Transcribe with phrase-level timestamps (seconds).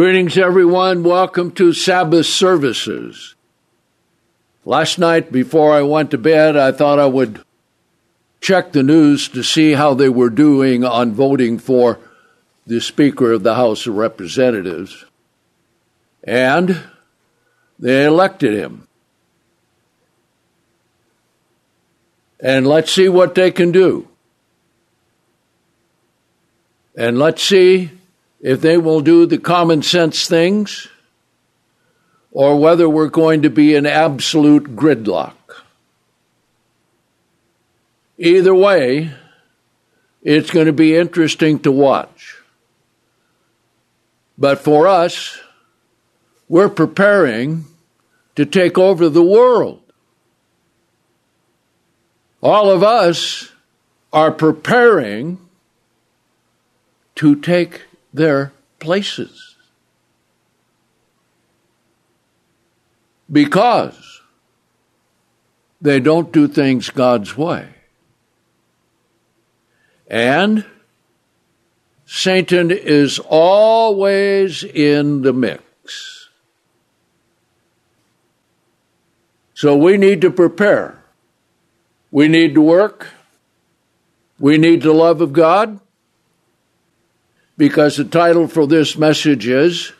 [0.00, 1.02] Greetings, everyone.
[1.02, 3.34] Welcome to Sabbath services.
[4.64, 7.44] Last night, before I went to bed, I thought I would
[8.40, 11.98] check the news to see how they were doing on voting for
[12.66, 15.04] the Speaker of the House of Representatives.
[16.24, 16.82] And
[17.78, 18.88] they elected him.
[22.42, 24.08] And let's see what they can do.
[26.96, 27.90] And let's see
[28.40, 30.88] if they will do the common sense things
[32.32, 35.34] or whether we're going to be in absolute gridlock.
[38.18, 39.12] Either way,
[40.22, 42.36] it's going to be interesting to watch.
[44.38, 45.38] But for us,
[46.48, 47.64] we're preparing
[48.36, 49.82] to take over the world.
[52.42, 53.52] All of us
[54.12, 55.38] are preparing
[57.16, 57.82] to take
[58.12, 59.56] their places.
[63.30, 64.20] Because
[65.80, 67.68] they don't do things God's way.
[70.08, 70.64] And
[72.04, 76.28] Satan is always in the mix.
[79.54, 81.04] So we need to prepare.
[82.10, 83.08] We need to work.
[84.40, 85.80] We need the love of God
[87.60, 89.92] because the title for this message is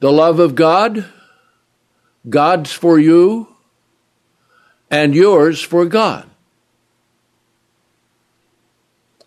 [0.00, 1.04] The Love of God,
[2.28, 3.46] God's for you,
[4.90, 6.28] and yours for God.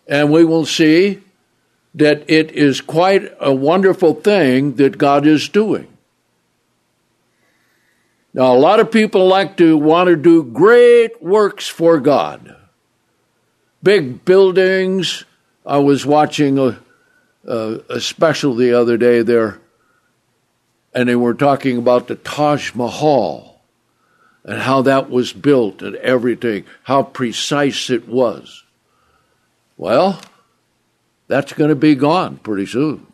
[0.06, 1.22] And we will see
[1.94, 5.88] that it is quite a wonderful thing that God is doing.
[8.34, 12.54] Now, a lot of people like to want to do great works for God.
[13.82, 15.24] Big buildings.
[15.64, 16.83] I was watching a,
[17.46, 19.60] uh, a special the other day there,
[20.94, 23.60] and they were talking about the Taj Mahal
[24.44, 28.64] and how that was built and everything, how precise it was.
[29.76, 30.20] Well,
[31.26, 33.06] that's going to be gone pretty soon.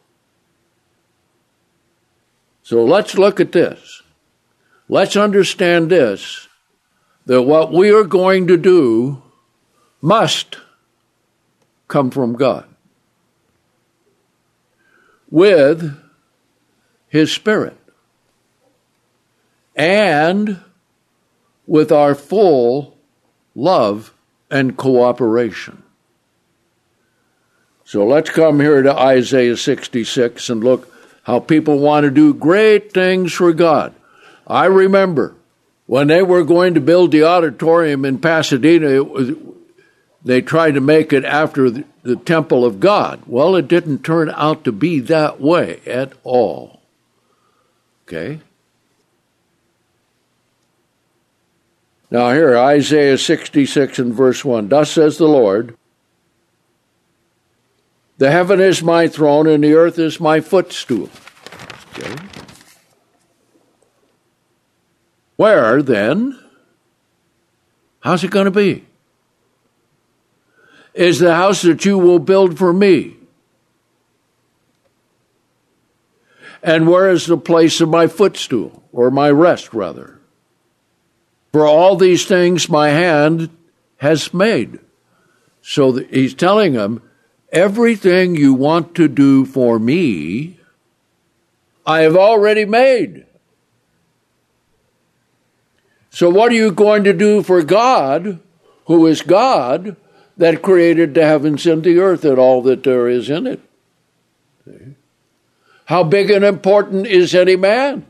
[2.63, 4.03] So let's look at this.
[4.89, 6.49] Let's understand this
[7.27, 9.23] that what we are going to do
[10.01, 10.57] must
[11.87, 12.70] come from God
[15.31, 15.97] with
[17.09, 17.77] His Spirit
[19.77, 20.61] and
[21.67, 22.97] with our full
[23.55, 24.13] love
[24.51, 25.83] and cooperation.
[27.85, 30.93] So let's come here to Isaiah 66 and look
[31.25, 33.95] how people want to do great things for God.
[34.47, 35.35] I remember
[35.87, 39.33] when they were going to build the auditorium in Pasadena, was,
[40.25, 43.23] they tried to make it after the, temple of God.
[43.27, 46.81] Well, it didn't turn out to be that way at all.
[48.07, 48.41] Okay?
[52.11, 55.77] Now, here, Isaiah 66 and verse 1 Thus says the Lord,
[58.19, 61.09] The heaven is my throne, and the earth is my footstool.
[61.95, 62.17] Okay?
[65.37, 66.39] Where, then?
[68.01, 68.85] How's it going to be?
[70.95, 73.17] Is the house that you will build for me.
[76.63, 80.19] And where is the place of my footstool, or my rest, rather?
[81.53, 83.51] For all these things my hand
[83.97, 84.79] has made.
[85.63, 87.03] So he's telling them,
[87.53, 90.59] everything you want to do for me,
[91.87, 93.27] I have already made.
[96.11, 98.41] So what are you going to do for God,
[98.87, 99.97] who is God,
[100.41, 103.61] that created the heavens and the earth and all that there is in it.
[105.85, 108.07] How big and important is any man?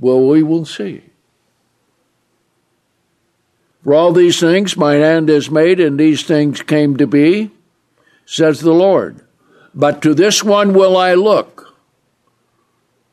[0.00, 1.02] Well, we will see.
[3.84, 7.52] For all these things my hand is made, and these things came to be,
[8.24, 9.20] says the Lord.
[9.76, 11.76] But to this one will I look.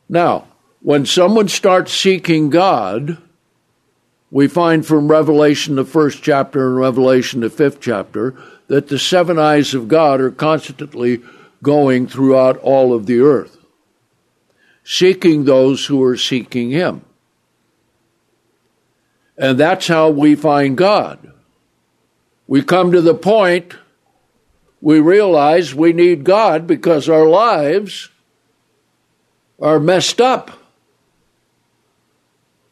[0.09, 0.47] Now,
[0.81, 3.21] when someone starts seeking God,
[4.33, 8.35] we find from Revelation, the first chapter, and Revelation, the fifth chapter,
[8.65, 11.21] that the seven eyes of God are constantly
[11.61, 13.63] going throughout all of the earth,
[14.83, 17.05] seeking those who are seeking Him.
[19.37, 21.31] And that's how we find God.
[22.47, 23.75] We come to the point
[24.81, 28.09] we realize we need God because our lives
[29.61, 30.62] are messed up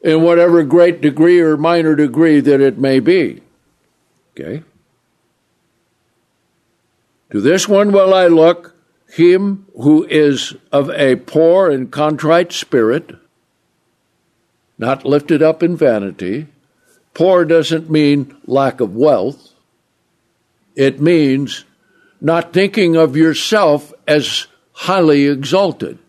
[0.03, 3.41] in whatever great degree or minor degree that it may be.
[4.31, 4.63] Okay?
[7.31, 8.75] To this one will I look,
[9.09, 13.15] him who is of a poor and contrite spirit,
[14.77, 16.47] not lifted up in vanity.
[17.13, 19.53] Poor doesn't mean lack of wealth.
[20.75, 21.65] It means
[22.19, 25.99] not thinking of yourself as highly exalted.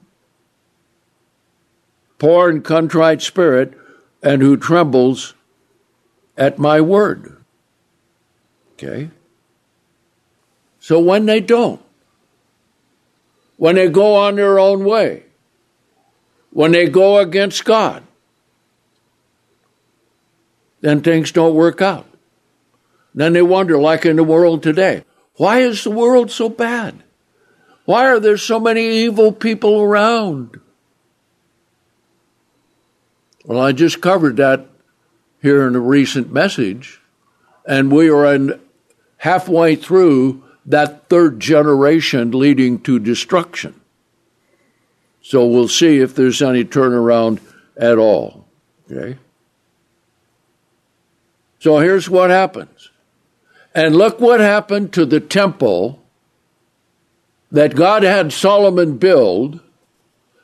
[2.19, 3.75] Poor and contrite spirit,
[4.23, 5.35] and who trembles
[6.37, 7.37] at my word.
[8.75, 9.11] Okay?
[10.79, 11.81] So when they don't,
[13.57, 15.25] when they go on their own way,
[16.51, 18.03] when they go against God,
[20.81, 22.07] then things don't work out.
[23.15, 25.05] Then they wonder, like in the world today,
[25.37, 27.03] why is the world so bad?
[27.85, 30.61] Why are there so many evil people around?
[33.45, 34.67] Well, I just covered that
[35.41, 37.01] here in a recent message,
[37.67, 38.61] and we are in
[39.19, 43.81] halfway through that third generation leading to destruction.
[45.23, 47.41] So we'll see if there's any turnaround
[47.77, 48.47] at all.
[48.91, 49.19] Okay?
[51.59, 52.91] So here's what happens.
[53.75, 56.03] And look what happened to the temple
[57.51, 59.61] that God had Solomon build,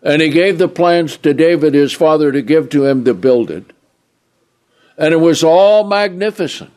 [0.09, 3.51] and he gave the plans to David, his father, to give to him to build
[3.51, 3.75] it.
[4.97, 6.73] And it was all magnificent.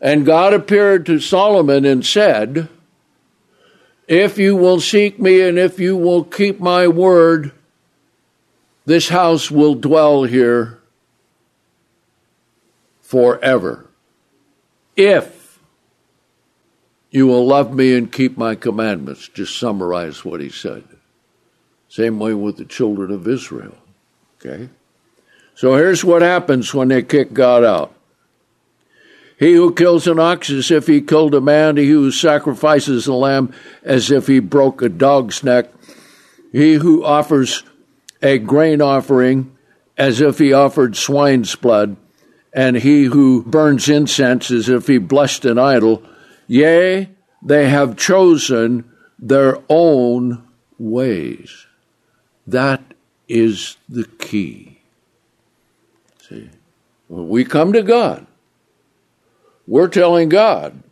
[0.00, 2.70] And God appeared to Solomon and said,
[4.08, 7.52] If you will seek me and if you will keep my word,
[8.86, 10.80] this house will dwell here
[13.02, 13.90] forever.
[14.96, 15.60] If
[17.10, 20.93] you will love me and keep my commandments, just summarize what he said.
[21.94, 23.76] Same way with the children of Israel.
[24.44, 24.68] Okay?
[25.54, 27.94] So here's what happens when they kick God out.
[29.38, 33.14] He who kills an ox as if he killed a man, he who sacrifices a
[33.14, 33.54] lamb
[33.84, 35.70] as if he broke a dog's neck,
[36.50, 37.62] he who offers
[38.20, 39.56] a grain offering
[39.96, 41.94] as if he offered swine's blood,
[42.52, 46.02] and he who burns incense as if he blessed an idol.
[46.48, 47.08] Yea,
[47.40, 50.42] they have chosen their own
[50.76, 51.68] ways.
[52.46, 52.82] That
[53.28, 54.78] is the key.
[56.28, 56.50] See,
[57.08, 58.26] when we come to God,
[59.66, 60.82] we're telling God,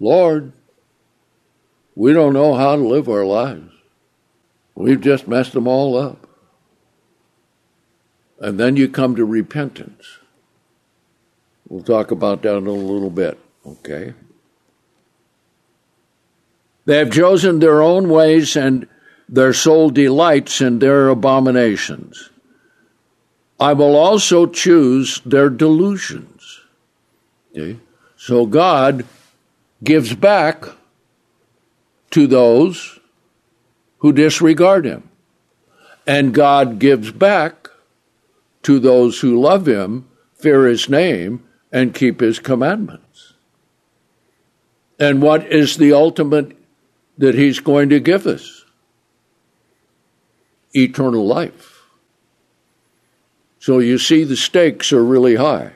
[0.00, 0.52] Lord,
[1.94, 3.72] we don't know how to live our lives.
[4.74, 6.26] We've just messed them all up.
[8.38, 10.18] And then you come to repentance.
[11.68, 14.12] We'll talk about that in a little bit, okay?
[16.84, 18.86] They have chosen their own ways, and
[19.28, 22.30] their soul delights in their abominations.
[23.58, 26.60] I will also choose their delusions.
[27.52, 27.78] Okay?
[28.16, 29.04] So God
[29.82, 30.64] gives back
[32.10, 32.98] to those
[33.98, 35.08] who disregard Him.
[36.06, 37.68] And God gives back
[38.66, 43.34] to those who love him, fear his name, and keep his commandments.
[44.98, 46.56] And what is the ultimate
[47.16, 48.55] that he's going to give us?
[50.76, 51.82] Eternal life.
[53.58, 55.72] So you see, the stakes are really high.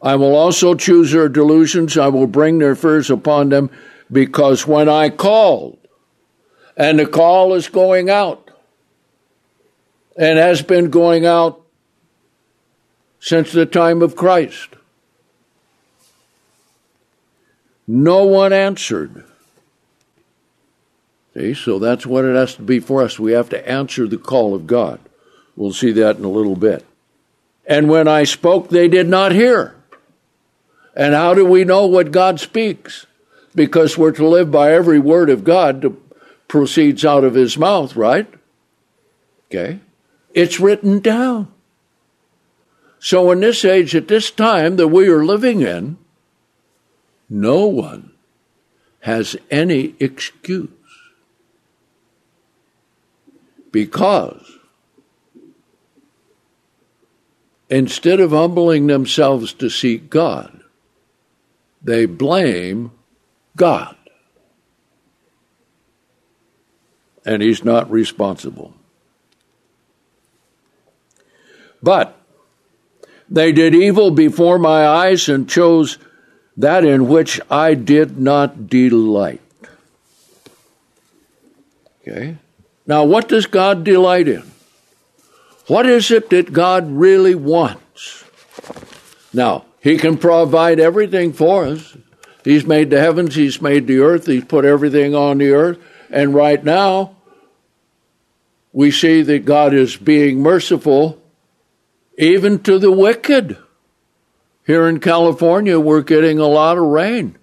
[0.00, 3.70] I will also choose their delusions, I will bring their fears upon them,
[4.10, 5.78] because when I called,
[6.76, 8.50] and the call is going out,
[10.16, 11.60] and has been going out
[13.20, 14.70] since the time of Christ.
[17.86, 19.24] No one answered.
[21.34, 23.18] See, so that's what it has to be for us.
[23.18, 25.00] We have to answer the call of God.
[25.56, 26.84] We'll see that in a little bit.
[27.66, 29.74] And when I spoke, they did not hear.
[30.94, 33.06] And how do we know what God speaks?
[33.54, 37.96] Because we're to live by every word of God that proceeds out of his mouth,
[37.96, 38.26] right?
[39.46, 39.80] Okay.
[40.34, 41.48] It's written down.
[42.98, 45.98] So, in this age, at this time that we are living in,
[47.28, 48.12] no one
[49.00, 50.68] has any excuse.
[53.72, 54.58] Because
[57.68, 60.62] instead of humbling themselves to seek God,
[61.82, 62.92] they blame
[63.56, 63.96] God.
[67.24, 68.74] And He's not responsible.
[71.82, 72.16] But
[73.28, 75.98] they did evil before my eyes and chose
[76.56, 79.40] that in which I did not delight.
[82.02, 82.36] Okay?
[82.86, 84.42] Now, what does God delight in?
[85.66, 88.24] What is it that God really wants?
[89.32, 91.96] Now, He can provide everything for us.
[92.44, 95.78] He's made the heavens, He's made the earth, He's put everything on the earth.
[96.10, 97.16] And right now,
[98.72, 101.22] we see that God is being merciful
[102.18, 103.56] even to the wicked.
[104.66, 107.36] Here in California, we're getting a lot of rain.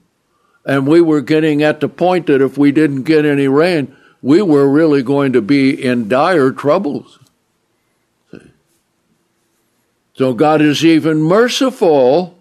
[0.66, 4.42] And we were getting at the point that if we didn't get any rain, we
[4.42, 7.20] were really going to be in dire troubles.
[10.14, 12.38] So God is even merciful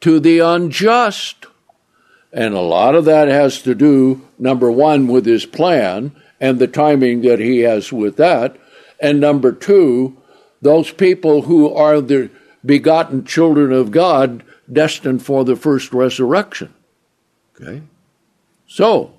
[0.00, 1.46] to the unjust.
[2.32, 6.10] And a lot of that has to do, number one, with his plan
[6.40, 8.56] and the timing that he has with that.
[8.98, 10.16] And number two,
[10.60, 12.30] those people who are the
[12.64, 16.74] begotten children of God destined for the first resurrection.
[17.54, 17.82] Okay?
[18.66, 19.14] So,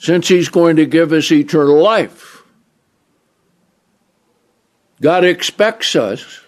[0.00, 2.42] since he's going to give us eternal life,
[5.00, 6.40] God expects us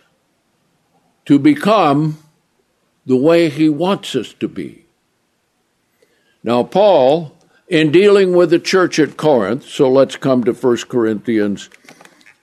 [1.27, 2.19] to become
[3.07, 4.87] the way he wants us to be.
[6.43, 7.37] Now, Paul,
[7.69, 11.71] in dealing with the church at Corinth, so let's come to 1 Corinthians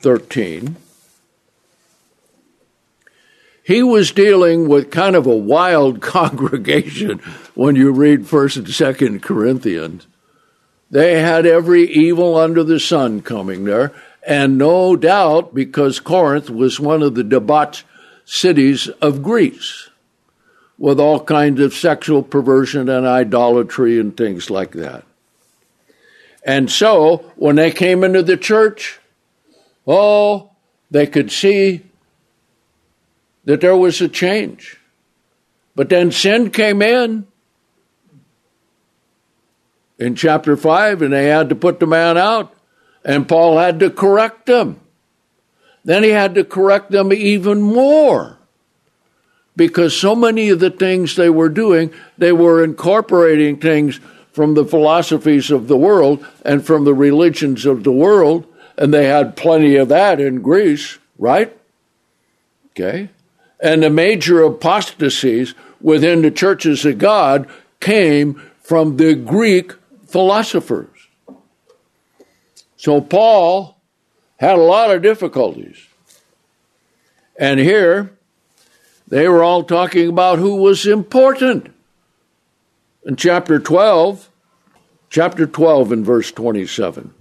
[0.02, 0.78] 13
[3.70, 7.20] he was dealing with kind of a wild congregation
[7.54, 10.08] when you read 1st and 2nd Corinthians.
[10.92, 13.92] They had every evil under the sun coming there,
[14.26, 17.86] and no doubt because Corinth was one of the debauched
[18.26, 19.90] cities of Greece
[20.78, 25.04] with all kinds of sexual perversion and idolatry and things like that.
[26.44, 29.00] And so when they came into the church,
[29.86, 30.52] oh,
[30.90, 31.82] they could see
[33.46, 34.78] that there was a change.
[35.76, 37.28] But then sin came in
[40.00, 42.54] in chapter 5, and they had to put the man out,
[43.04, 44.80] and Paul had to correct them.
[45.84, 48.38] Then he had to correct them even more
[49.56, 54.00] because so many of the things they were doing, they were incorporating things
[54.32, 58.46] from the philosophies of the world and from the religions of the world,
[58.78, 61.56] and they had plenty of that in Greece, right?
[62.72, 63.10] Okay.
[63.60, 67.46] And the major apostasies within the churches of God
[67.82, 69.74] came from the Greek
[70.10, 70.98] philosophers.
[72.78, 73.80] So Paul
[74.38, 75.78] had a lot of difficulties.
[77.38, 78.18] And here,
[79.08, 81.74] they were all talking about who was important.
[83.06, 84.30] In chapter 12,
[85.10, 87.14] chapter 12 and verse 27.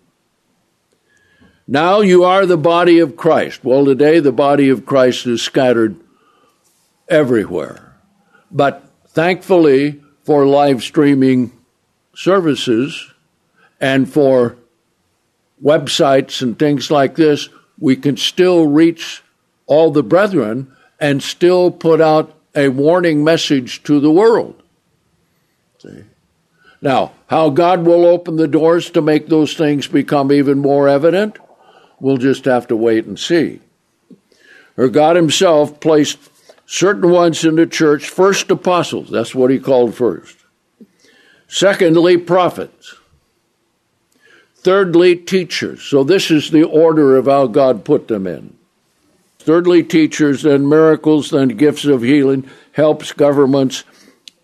[1.66, 3.64] Now you are the body of Christ.
[3.64, 5.96] Well, today the body of Christ is scattered
[7.08, 7.96] everywhere.
[8.50, 11.57] But thankfully for live streaming
[12.18, 13.12] services
[13.80, 14.56] and for
[15.62, 17.48] websites and things like this,
[17.78, 19.22] we can still reach
[19.66, 24.60] all the brethren and still put out a warning message to the world.
[25.78, 26.02] See?
[26.82, 31.38] Now, how God will open the doors to make those things become even more evident,
[32.00, 33.60] we'll just have to wait and see.
[34.76, 36.18] Or God Himself placed
[36.66, 40.37] certain ones in the church, first apostles, that's what he called first.
[41.48, 42.94] Secondly, prophets.
[44.56, 45.82] Thirdly, teachers.
[45.82, 48.54] So this is the order of how God put them in.
[49.38, 53.84] Thirdly, teachers, then miracles, then gifts of healing, helps, governments,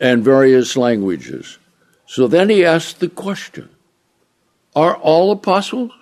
[0.00, 1.58] and various languages.
[2.06, 3.68] So then he asked the question
[4.75, 5.92] Are all apostles?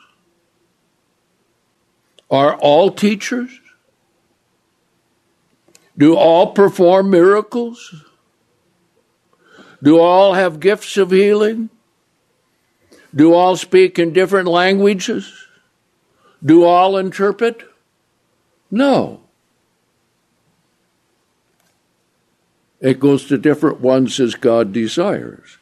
[2.31, 3.61] Are all teachers?
[5.99, 8.05] Do all perform miracles?
[9.83, 11.71] Do all have gifts of healing?
[13.15, 15.47] Do all speak in different languages?
[16.45, 17.63] Do all interpret?
[18.71, 19.21] No.
[22.81, 25.59] It goes to different ones as God desires.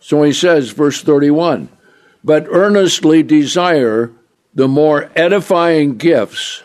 [0.00, 1.68] So he says, verse 31
[2.24, 4.12] But earnestly desire
[4.54, 6.62] the more edifying gifts,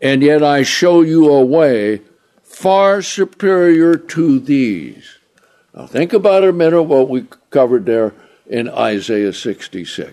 [0.00, 2.02] and yet I show you a way
[2.42, 5.17] far superior to these.
[5.74, 8.14] Now, think about a minute what we covered there
[8.46, 10.12] in Isaiah 66.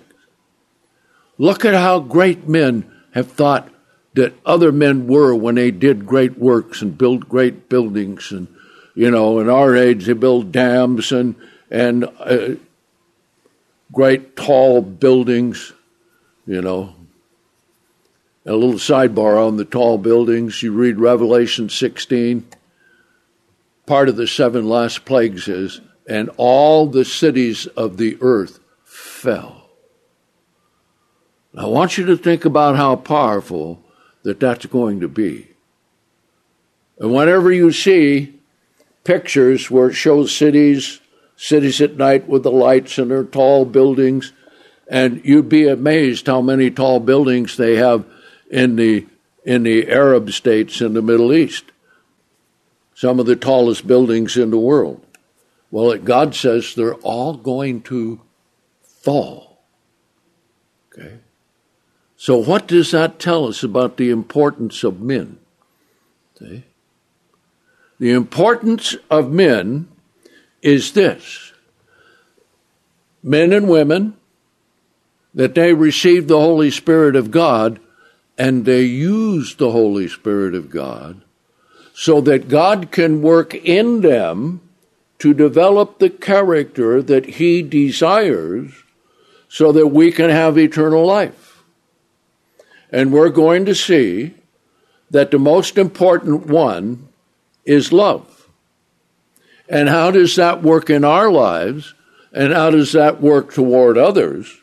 [1.37, 3.69] Look at how great men have thought
[4.13, 8.31] that other men were when they did great works and built great buildings.
[8.31, 8.47] And,
[8.93, 11.35] you know, in our age, they build dams and,
[11.69, 12.55] and uh,
[13.91, 15.73] great tall buildings,
[16.47, 16.95] you know,
[18.45, 20.63] And a little sidebar on the tall buildings.
[20.63, 22.47] You read Revelation 16.
[23.85, 29.69] Part of the seven last plagues is, and all the cities of the earth fell.
[31.57, 33.81] I want you to think about how powerful
[34.23, 35.49] that that's going to be.
[36.99, 38.39] And whenever you see
[39.03, 40.99] pictures where it shows cities
[41.35, 44.33] cities at night with the lights and their tall buildings.
[44.87, 48.05] And you'd be amazed how many tall buildings they have
[48.49, 49.07] in the
[49.43, 51.65] in the Arab states in the Middle East.
[52.95, 55.05] Some of the tallest buildings in the world.
[55.69, 58.21] Well, God says they're all going to
[58.81, 59.59] fall.
[60.91, 61.19] Okay?
[62.15, 65.37] So, what does that tell us about the importance of men?
[67.99, 69.87] The importance of men
[70.61, 71.53] is this
[73.21, 74.15] men and women,
[75.33, 77.79] that they receive the Holy Spirit of God
[78.37, 81.24] and they use the Holy Spirit of God
[81.97, 84.59] so that God can work in them
[85.17, 88.83] to develop the character that He desires
[89.47, 91.63] so that we can have eternal life.
[92.91, 94.33] And we're going to see
[95.09, 97.07] that the most important one
[97.63, 98.49] is love.
[99.69, 101.93] And how does that work in our lives?
[102.33, 104.59] And how does that work toward others?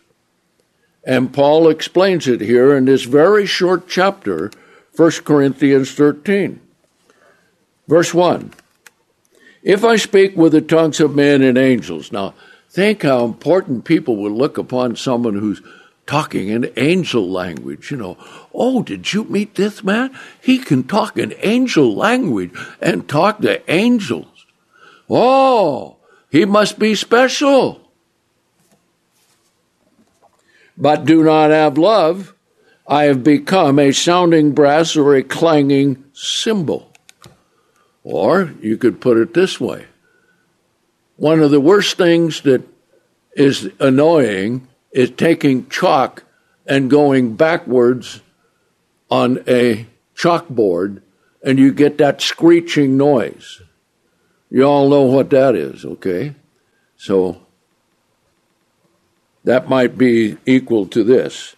[1.02, 4.50] And Paul explains it here in this very short chapter,
[4.96, 6.60] 1 Corinthians 13.
[7.88, 8.52] Verse 1
[9.62, 12.12] If I speak with the tongues of men and angels.
[12.12, 12.34] Now,
[12.68, 15.62] think how important people would look upon someone who's
[16.06, 17.90] talking in angel language.
[17.90, 18.16] You know,
[18.54, 20.16] oh, did you meet this man?
[20.40, 24.46] He can talk in angel language and talk to angels.
[25.08, 25.96] Oh,
[26.30, 27.82] he must be special
[30.76, 32.34] but do not have love,
[32.86, 36.91] I have become a sounding brass or a clanging cymbal.
[38.04, 39.86] Or you could put it this way
[41.16, 42.62] one of the worst things that
[43.36, 46.24] is annoying is taking chalk
[46.66, 48.20] and going backwards
[49.10, 51.00] on a chalkboard
[51.42, 53.62] and you get that screeching noise.
[54.50, 56.34] You all know what that is, okay?
[56.96, 57.40] So
[59.44, 61.56] that might be equal to this.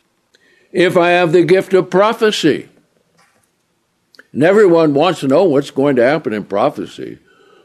[0.72, 2.68] If I have the gift of prophecy,
[4.34, 7.20] and everyone wants to know what's going to happen in prophecy,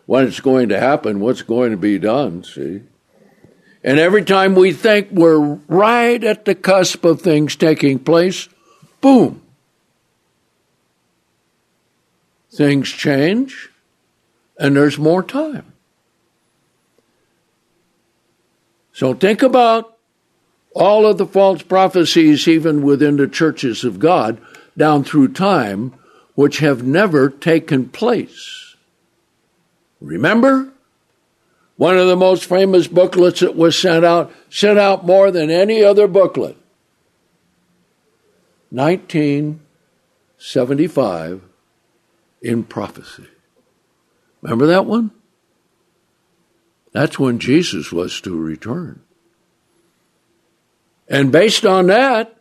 [0.06, 2.82] when it's going to happen, what's going to be done, see?
[3.84, 8.50] And every time we think we're right at the cusp of things taking place,
[9.02, 9.42] boom.
[12.52, 13.70] Things change,
[14.60, 15.74] and there's more time.
[18.94, 19.98] So think about
[20.76, 24.40] all of the false prophecies, even within the churches of God,
[24.78, 25.96] down through time,
[26.40, 28.78] which have never taken place.
[30.00, 30.72] Remember?
[31.76, 35.84] One of the most famous booklets that was sent out, sent out more than any
[35.84, 36.56] other booklet.
[38.70, 41.42] 1975
[42.42, 43.28] in prophecy.
[44.42, 45.12] Remember that one?
[46.94, 49.02] That's when Jesus was to return.
[51.10, 52.39] And based on that,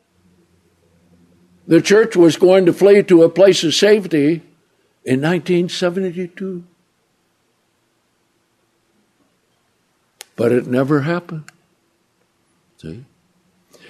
[1.69, 4.43] the church was going to flee to a place of safety
[5.05, 6.65] in 1972.
[10.35, 11.45] But it never happened.
[12.79, 13.05] See?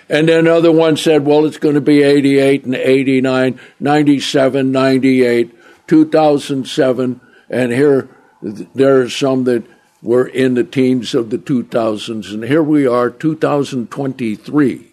[0.09, 5.55] And then other one said, well, it's going to be 88 and 89, 97, 98,
[5.87, 7.21] 2007.
[7.49, 8.09] And here,
[8.43, 9.65] there are some that
[10.03, 14.88] were in the teens of the 2000s, and here we are, 2023.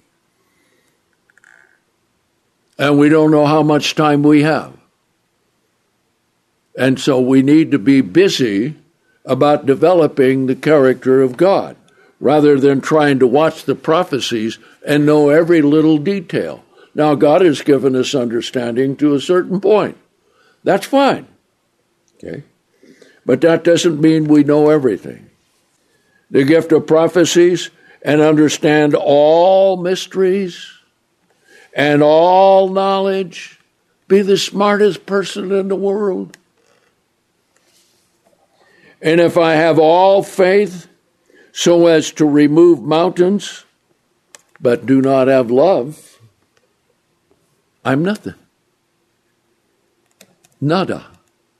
[2.77, 4.73] And we don't know how much time we have.
[6.77, 8.75] And so we need to be busy
[9.23, 11.77] about developing the character of God
[12.19, 16.63] rather than trying to watch the prophecies and know every little detail.
[16.93, 19.97] Now, God has given us understanding to a certain point.
[20.63, 21.27] That's fine.
[22.15, 22.43] Okay?
[23.25, 25.29] But that doesn't mean we know everything.
[26.31, 27.69] The gift of prophecies
[28.01, 30.71] and understand all mysteries
[31.75, 33.59] and all knowledge.
[34.07, 36.37] Be the smartest person in the world.
[39.01, 40.87] And if I have all faith
[41.51, 43.65] so as to remove mountains,
[44.59, 46.19] but do not have love,
[47.83, 48.35] I'm nothing.
[50.61, 51.07] Nada.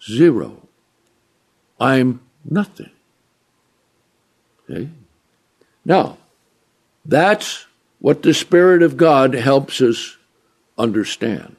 [0.01, 0.67] Zero.
[1.79, 2.89] I'm nothing.
[4.69, 4.89] Okay?
[5.83, 6.17] Now,
[7.03, 7.65] that's
[8.05, 10.15] what the Spirit of God helps us
[10.77, 11.55] understand.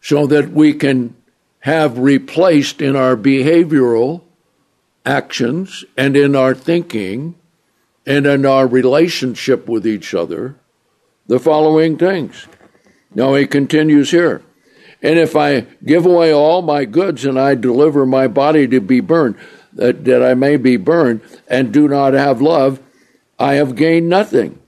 [0.00, 1.14] So that we can
[1.60, 4.22] have replaced in our behavioral
[5.04, 7.36] actions and in our thinking
[8.04, 10.56] and in our relationship with each other
[11.28, 12.48] the following things.
[13.14, 14.42] Now he continues here.
[15.00, 18.98] And if I give away all my goods and I deliver my body to be
[18.98, 19.36] burned,
[19.74, 22.80] that, that I may be burned, and do not have love,
[23.38, 24.58] I have gained nothing.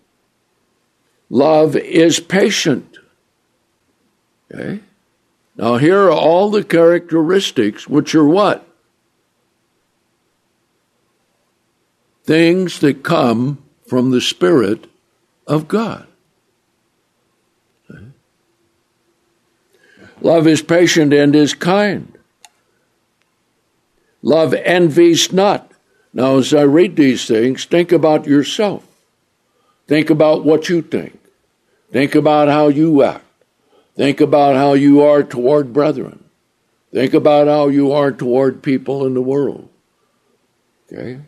[1.30, 2.98] Love is patient.
[4.52, 4.80] Okay?
[5.56, 8.66] Now, here are all the characteristics, which are what?
[12.24, 14.86] Things that come from the Spirit
[15.46, 16.06] of God.
[20.20, 22.18] Love is patient and is kind.
[24.22, 25.70] Love envies not.
[26.12, 28.84] Now, as I read these things, think about yourself.
[29.86, 31.18] Think about what you think.
[31.90, 33.24] Think about how you act.
[33.96, 36.24] Think about how you are toward brethren.
[36.92, 39.68] Think about how you are toward people in the world.
[40.90, 41.20] Okay?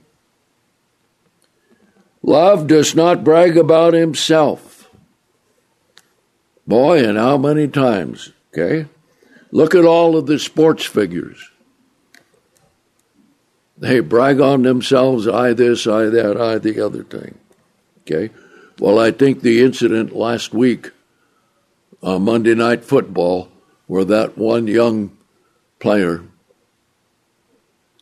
[2.22, 4.88] Love does not brag about himself.
[6.66, 8.88] Boy, and how many times, okay?
[9.50, 11.49] Look at all of the sports figures.
[13.80, 17.38] They brag on themselves, I this, I that, I the other thing.
[18.02, 18.32] Okay?
[18.78, 20.90] Well, I think the incident last week
[22.02, 23.48] on uh, Monday Night Football,
[23.86, 25.16] where that one young
[25.78, 26.22] player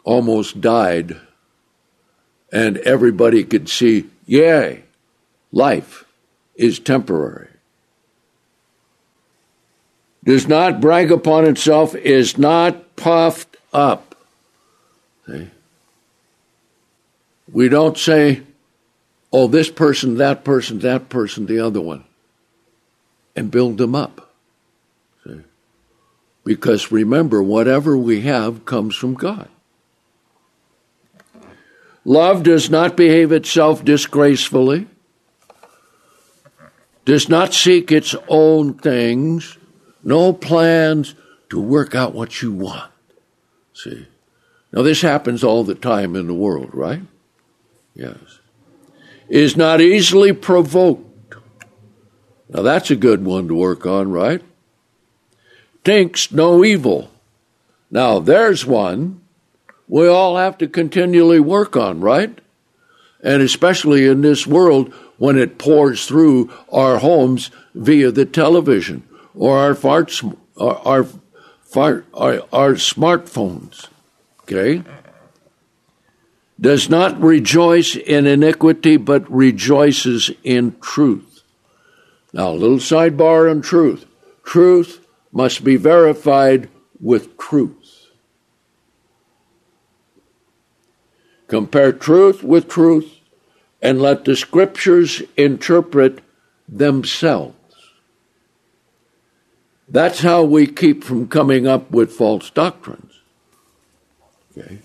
[0.02, 1.16] almost died,
[2.52, 4.82] and everybody could see, yay,
[5.52, 6.04] life
[6.56, 7.48] is temporary.
[10.24, 14.16] Does not brag upon itself, is not puffed up.
[15.26, 15.50] See?
[17.52, 18.42] We don't say,
[19.32, 22.04] oh, this person, that person, that person, the other one,
[23.34, 24.32] and build them up.
[25.24, 25.40] See?
[26.44, 29.48] Because remember, whatever we have comes from God.
[32.04, 34.86] Love does not behave itself disgracefully,
[37.04, 39.58] does not seek its own things,
[40.02, 41.14] no plans
[41.50, 42.90] to work out what you want.
[43.74, 44.06] See?
[44.72, 47.00] Now, this happens all the time in the world, right?
[47.98, 48.38] Yes.
[49.28, 51.34] Is not easily provoked.
[52.48, 54.40] Now that's a good one to work on, right?
[55.84, 57.10] Thinks no evil.
[57.90, 59.20] Now there's one
[59.88, 62.38] we all have to continually work on, right?
[63.22, 69.02] And especially in this world when it pours through our homes via the television
[69.34, 70.22] or our farts,
[70.56, 71.06] our,
[71.74, 73.88] our, our, our smartphones.
[74.42, 74.84] Okay?
[76.60, 81.42] Does not rejoice in iniquity, but rejoices in truth.
[82.32, 84.04] Now, a little sidebar on truth.
[84.44, 86.68] Truth must be verified
[87.00, 88.08] with truth.
[91.46, 93.20] Compare truth with truth
[93.80, 96.20] and let the scriptures interpret
[96.68, 97.54] themselves.
[99.88, 103.12] That's how we keep from coming up with false doctrines.
[104.52, 104.80] Okay?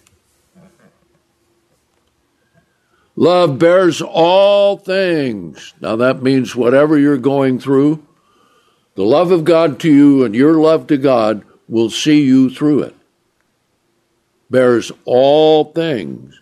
[3.16, 5.74] Love bears all things.
[5.80, 8.06] Now that means whatever you're going through,
[8.96, 12.84] the love of God to you and your love to God will see you through
[12.84, 12.96] it.
[14.50, 16.40] Bears all things.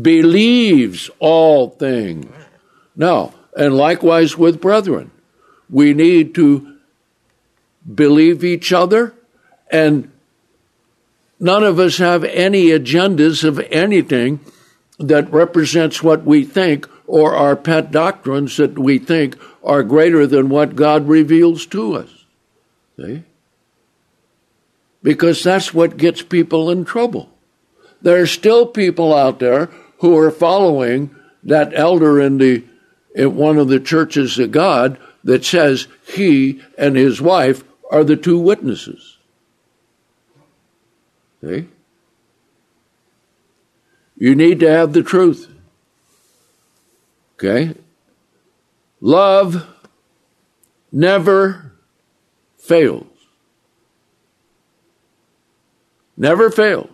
[0.00, 2.32] Believes all things.
[2.94, 5.10] Now, and likewise with brethren,
[5.70, 6.76] we need to
[7.94, 9.14] believe each other
[9.70, 10.10] and
[11.38, 14.40] none of us have any agendas of anything
[14.98, 20.48] that represents what we think or our pet doctrines that we think are greater than
[20.48, 22.24] what God reveals to us.
[22.96, 23.22] See?
[25.02, 27.30] Because that's what gets people in trouble.
[28.02, 29.66] There are still people out there
[29.98, 32.64] who are following that elder in the
[33.14, 38.16] in one of the churches of God that says he and his wife are the
[38.16, 39.16] two witnesses.
[41.42, 41.66] See?
[44.16, 45.52] You need to have the truth.
[47.34, 47.74] Okay?
[49.00, 49.66] Love
[50.90, 51.72] never
[52.56, 53.06] fails.
[56.16, 56.90] Never fails.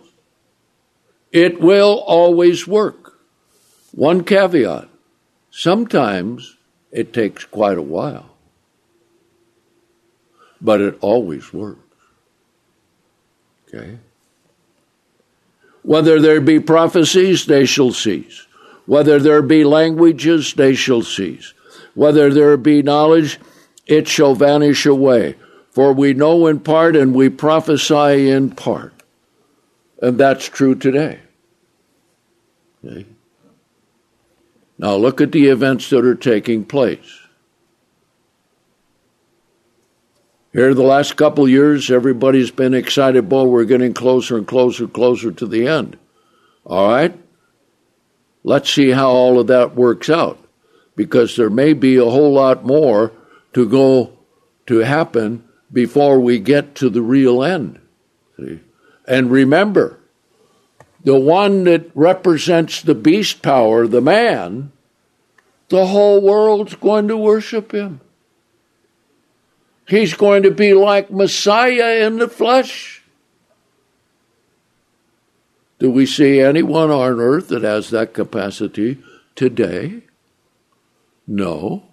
[1.31, 3.17] It will always work.
[3.91, 4.89] One caveat
[5.49, 6.57] sometimes
[6.91, 8.35] it takes quite a while,
[10.59, 11.79] but it always works.
[13.67, 13.97] Okay?
[15.83, 18.47] Whether there be prophecies, they shall cease.
[18.85, 21.53] Whether there be languages, they shall cease.
[21.93, 23.39] Whether there be knowledge,
[23.85, 25.35] it shall vanish away.
[25.71, 28.93] For we know in part and we prophesy in part.
[30.01, 31.19] And that's true today.
[32.83, 33.05] Okay?
[34.77, 37.22] Now look at the events that are taking place.
[40.53, 43.27] Here, the last couple years, everybody's been excited.
[43.27, 45.97] Boy, we're getting closer and closer, closer to the end.
[46.63, 47.19] All right?
[48.43, 50.37] Let's see how all of that works out
[50.95, 53.11] because there may be a whole lot more
[53.53, 54.15] to go
[54.67, 57.79] to happen before we get to the real end.
[58.37, 58.59] See?
[59.07, 59.99] And remember,
[61.03, 64.71] the one that represents the beast power, the man,
[65.69, 68.01] the whole world's going to worship him.
[69.87, 73.03] He's going to be like Messiah in the flesh.
[75.79, 78.99] Do we see anyone on earth that has that capacity
[79.35, 80.03] today?
[81.27, 81.83] No.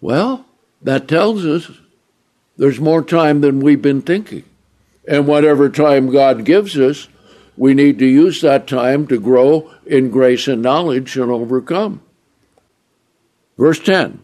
[0.00, 0.46] Well,
[0.80, 1.70] that tells us
[2.56, 4.44] there's more time than we've been thinking.
[5.06, 7.08] And whatever time God gives us,
[7.56, 12.00] we need to use that time to grow in grace and knowledge and overcome.
[13.58, 14.22] Verse 10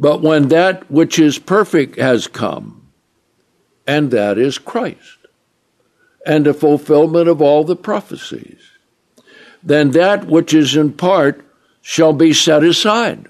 [0.00, 2.88] But when that which is perfect has come,
[3.86, 5.18] and that is Christ,
[6.24, 8.62] and the fulfillment of all the prophecies,
[9.62, 11.44] then that which is in part
[11.82, 13.28] shall be set aside.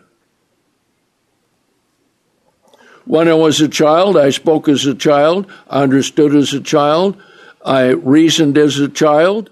[3.05, 7.21] When I was a child, I spoke as a child, I understood as a child,
[7.65, 9.51] I reasoned as a child.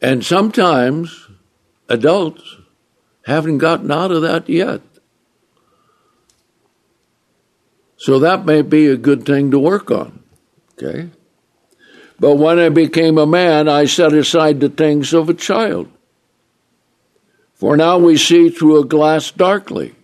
[0.00, 1.28] And sometimes
[1.90, 2.56] adults
[3.26, 4.80] haven't gotten out of that yet.
[8.02, 10.24] So that may be a good thing to work on.
[10.72, 11.10] Okay?
[12.18, 15.88] But when I became a man, I set aside the things of a child.
[17.54, 19.94] For now we see through a glass darkly.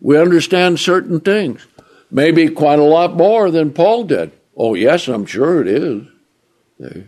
[0.00, 1.64] We understand certain things,
[2.10, 4.32] maybe quite a lot more than Paul did.
[4.56, 6.02] Oh, yes, I'm sure it is.
[6.80, 7.04] Okay.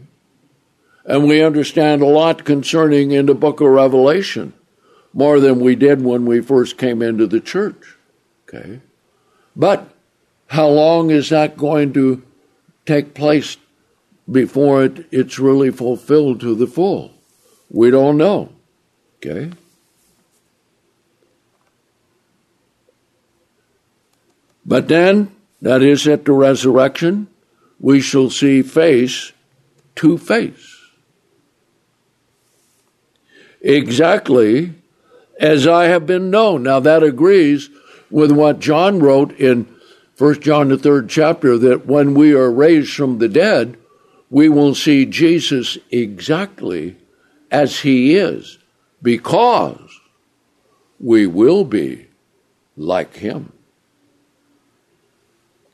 [1.05, 4.53] And we understand a lot concerning in the book of Revelation
[5.13, 7.97] more than we did when we first came into the church.
[8.49, 8.83] Okay?
[9.61, 9.91] But
[10.47, 12.23] how long is that going to
[12.87, 13.59] take place
[14.29, 17.13] before it, it's really fulfilled to the full?
[17.69, 18.53] We don't know.
[19.19, 19.53] Okay?
[24.65, 27.29] But then, that is at the resurrection,
[27.79, 29.33] we shall see face
[29.97, 30.79] to face.
[33.61, 34.73] Exactly
[35.39, 36.63] as I have been known.
[36.63, 37.69] Now that agrees
[38.11, 39.75] with what John wrote in
[40.19, 43.79] 1 John the third chapter that when we are raised from the dead,
[44.29, 46.97] we will see Jesus exactly
[47.51, 48.59] as he is
[49.03, 50.01] because
[50.99, 52.07] we will be
[52.77, 53.53] like him.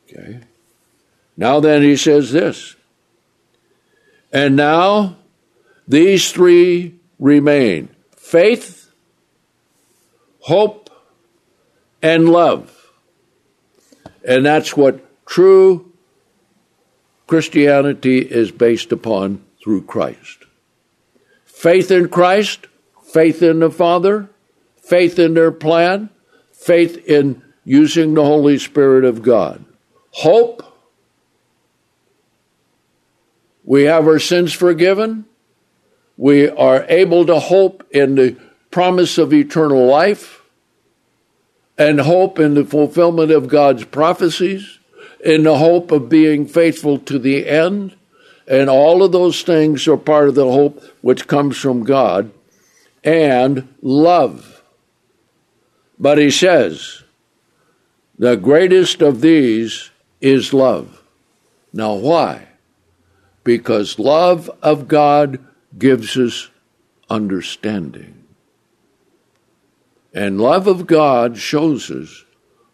[0.05, 0.40] Okay.
[1.37, 2.77] Now then he says this.
[4.33, 5.16] And now
[5.88, 8.90] these three remain faith,
[10.40, 10.86] hope,
[12.07, 12.92] and love.
[14.25, 15.92] And that's what true
[17.27, 20.45] Christianity is based upon through Christ.
[21.45, 22.69] Faith in Christ,
[23.03, 24.31] faith in the Father,
[24.77, 26.11] faith in their plan,
[26.53, 29.64] faith in using the Holy Spirit of God.
[30.12, 30.62] Hope,
[33.64, 35.25] we have our sins forgiven.
[36.16, 38.37] We are able to hope in the
[38.71, 40.36] promise of eternal life
[41.79, 44.79] and hope in the fulfillment of God's prophecies,
[45.25, 47.97] in the hope of being faithful to the end.
[48.49, 52.31] And all of those things are part of the hope which comes from God
[53.03, 54.62] and love.
[55.99, 57.03] But he says,
[58.19, 61.03] the greatest of these is love.
[61.73, 62.49] Now, why?
[63.45, 65.45] Because love of God
[65.77, 66.49] gives us
[67.11, 68.26] understanding.
[70.16, 72.24] And love of God shows us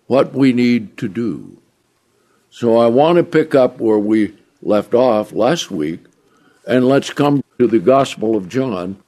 [0.07, 1.61] what we need to do.
[2.51, 5.99] So I want to pick up where we left off last week,
[6.69, 9.03] and let's come to the Gospel of John,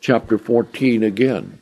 [0.00, 1.60] chapter 14 again.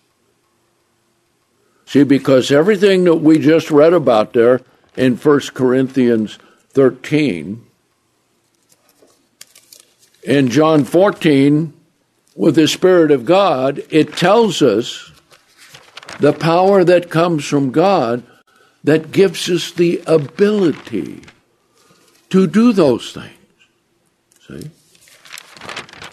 [1.87, 4.61] See, because everything that we just read about there
[4.99, 7.65] in 1 Corinthians 13,
[10.25, 11.73] in John 14,
[12.37, 15.10] with the Spirit of God, it tells us
[16.21, 18.23] the power that comes from God
[18.85, 21.23] that gives us the ability
[22.31, 23.35] to do those things.
[24.47, 24.71] See?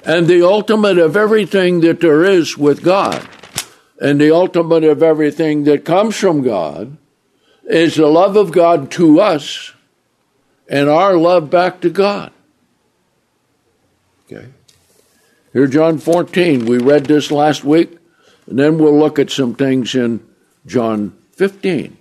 [0.03, 3.27] And the ultimate of everything that there is with God,
[3.99, 6.97] and the ultimate of everything that comes from God,
[7.65, 9.73] is the love of God to us
[10.69, 12.31] and our love back to God.
[14.25, 14.47] Okay.
[15.53, 17.97] Here, John 14, we read this last week.
[18.47, 20.25] And then we'll look at some things in
[20.65, 21.97] John 15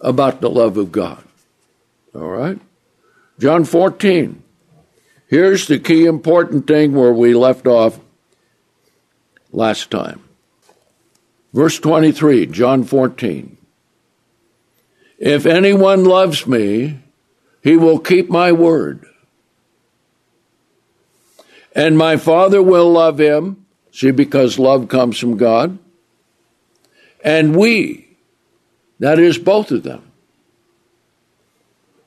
[0.00, 1.24] about the love of God.
[2.14, 2.58] All right?
[3.38, 4.42] John 14.
[5.28, 7.98] Here's the key important thing where we left off
[9.52, 10.22] last time.
[11.52, 13.56] Verse 23, John 14.
[15.18, 17.00] If anyone loves me,
[17.62, 19.06] he will keep my word.
[21.74, 23.64] And my Father will love him.
[23.90, 25.78] See, because love comes from God.
[27.24, 28.06] And we,
[29.00, 30.12] that is both of them,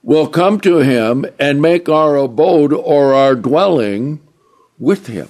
[0.04, 4.22] will come to him and make our abode or our dwelling
[4.80, 5.28] with him.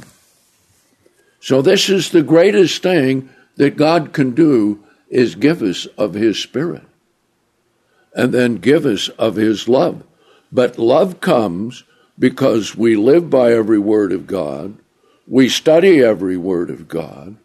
[1.40, 6.38] So this is the greatest thing that God can do is give us of his
[6.38, 6.84] spirit
[8.14, 10.04] and then give us of his love.
[10.52, 11.84] But love comes
[12.20, 14.78] because we live by every word of God.
[15.28, 17.38] We study every word of God.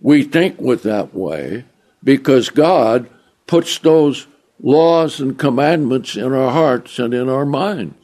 [0.00, 1.64] We think with that way
[2.02, 3.08] because God
[3.46, 4.26] puts those
[4.62, 7.96] laws and commandments in our hearts and in our minds.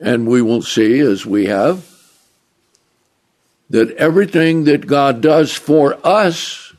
[0.00, 1.86] And we will see, as we have,
[3.68, 6.72] that everything that God does for us,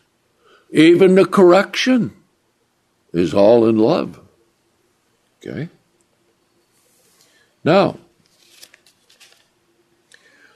[0.72, 2.14] even the correction,
[3.14, 4.20] is all in love.
[5.38, 5.70] Okay?
[7.64, 7.98] Now,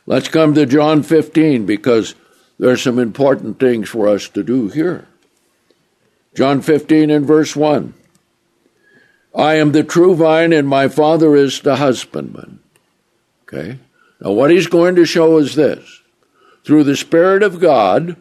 [0.05, 2.15] let's come to John 15 because
[2.57, 5.07] there's some important things for us to do here.
[6.35, 7.93] John 15 and verse 1.
[9.35, 12.59] I am the true vine, and my Father is the husbandman.
[13.43, 13.79] Okay?
[14.21, 16.01] Now, what he's going to show is this
[16.63, 18.15] through the Spirit of God,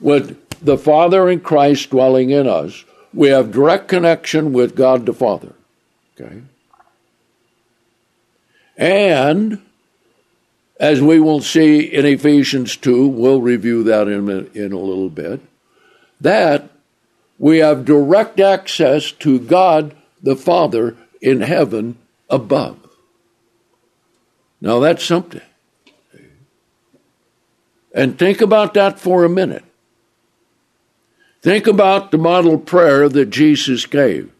[0.00, 5.12] with the Father and Christ dwelling in us, we have direct connection with God the
[5.12, 5.54] Father.
[6.20, 6.42] Okay?
[8.76, 9.62] And
[10.82, 15.08] as we will see in Ephesians 2, we'll review that in a, in a little
[15.08, 15.40] bit,
[16.20, 16.70] that
[17.38, 22.76] we have direct access to God the Father in heaven above.
[24.60, 25.40] Now that's something.
[27.94, 29.64] And think about that for a minute.
[31.42, 34.32] Think about the model prayer that Jesus gave.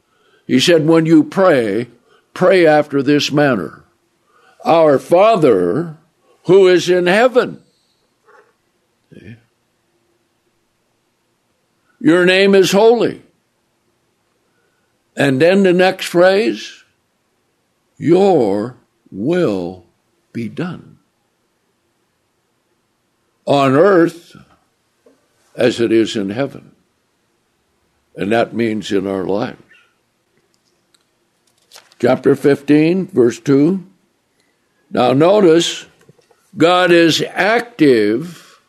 [0.49, 1.87] He said, When you pray,
[2.35, 3.85] pray after this manner
[4.65, 5.99] Our Father
[6.45, 7.63] who is in heaven.
[12.01, 13.23] Your name is holy.
[15.17, 16.83] And then the next phrase,
[17.97, 18.77] your
[19.11, 19.85] will
[20.33, 20.99] be done.
[23.45, 24.37] On earth
[25.55, 26.75] as it is in heaven.
[28.17, 29.63] And that means in our lives.
[31.99, 33.87] Chapter 15, verse 2.
[34.91, 35.87] Now notice,
[36.57, 38.61] God is active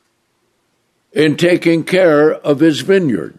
[1.12, 3.38] in taking care of his vineyard.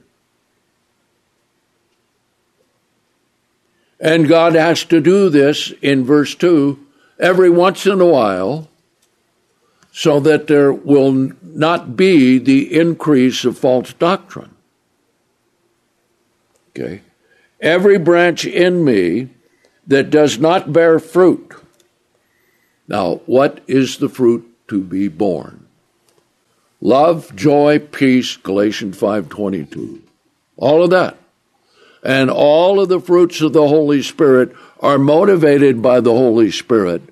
[3.98, 6.78] And God has to do this in verse 2
[7.18, 8.68] every once in a while
[9.92, 14.54] so that there will not be the increase of false doctrine.
[16.70, 17.00] Okay?
[17.60, 19.30] Every branch in me
[19.86, 21.54] that does not bear fruit.
[22.86, 25.64] Now, what is the fruit to be borne?
[26.84, 30.00] love, joy, peace, Galatians 5:22.
[30.56, 31.16] All of that.
[32.04, 37.02] And all of the fruits of the Holy Spirit are motivated by the Holy Spirit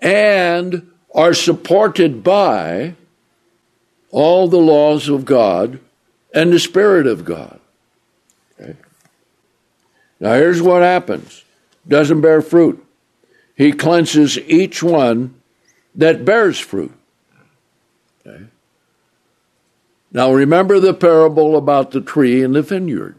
[0.00, 2.94] and are supported by
[4.10, 5.80] all the laws of God
[6.34, 7.58] and the Spirit of God.
[8.60, 8.76] Okay.
[10.20, 11.42] Now here's what happens.
[11.88, 12.84] Doesn't bear fruit.
[13.60, 15.34] He cleanses each one
[15.94, 16.94] that bears fruit.
[18.26, 18.46] Okay.
[20.10, 23.16] Now remember the parable about the tree in the vineyard.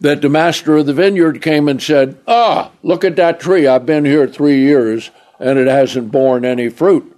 [0.00, 3.68] That the master of the vineyard came and said, Ah, look at that tree.
[3.68, 7.16] I've been here three years and it hasn't borne any fruit.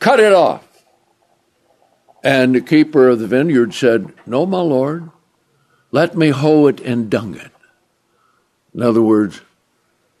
[0.00, 0.66] Cut it off.
[2.20, 5.08] And the keeper of the vineyard said, No, my lord,
[5.92, 7.52] let me hoe it and dung it.
[8.74, 9.40] In other words,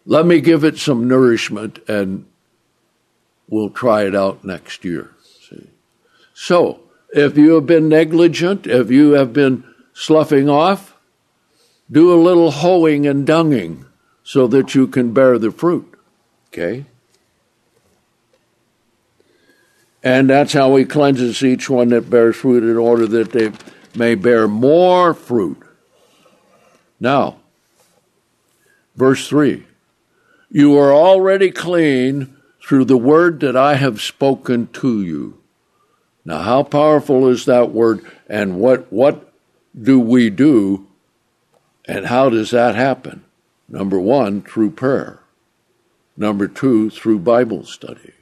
[0.06, 2.26] let me give it some nourishment and
[3.48, 5.10] we'll try it out next year.
[6.34, 6.80] So,
[7.10, 10.96] if you have been negligent, if you have been sloughing off,
[11.90, 13.86] do a little hoeing and dunging
[14.24, 15.94] so that you can bear the fruit.
[16.48, 16.86] Okay?
[20.02, 23.52] And that's how he cleanses each one that bears fruit in order that they
[23.94, 25.62] may bear more fruit.
[26.98, 27.38] Now,
[28.96, 29.64] verse 3
[30.50, 32.36] You are already clean
[32.66, 35.40] through the word that I have spoken to you.
[36.24, 39.32] Now, how powerful is that word, and what, what
[39.78, 40.86] do we do,
[41.84, 43.24] and how does that happen?
[43.68, 45.20] Number one, through prayer.
[46.16, 48.12] Number two, through Bible study.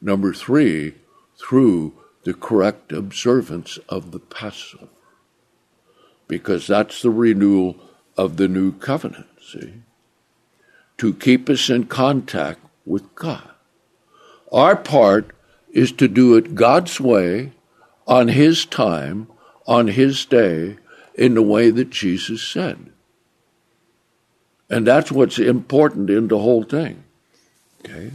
[0.00, 0.94] Number three,
[1.38, 1.92] through
[2.24, 4.88] the correct observance of the Passover.
[6.26, 7.76] Because that's the renewal
[8.16, 9.74] of the new covenant, see?
[10.98, 13.50] To keep us in contact with God.
[14.52, 15.32] Our part
[15.70, 17.52] is to do it God's way,
[18.06, 19.26] on His time,
[19.66, 20.78] on His day,
[21.14, 22.90] in the way that Jesus said.
[24.70, 27.04] And that's what's important in the whole thing.
[27.84, 28.12] Okay?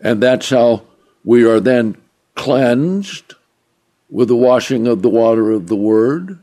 [0.00, 0.82] And that's how
[1.24, 1.96] we are then
[2.34, 3.34] cleansed
[4.08, 6.38] with the washing of the water of the Word.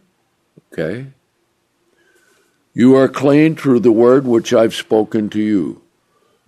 [0.72, 1.08] Okay?
[2.78, 5.82] You are clean through the Word which I've spoken to you.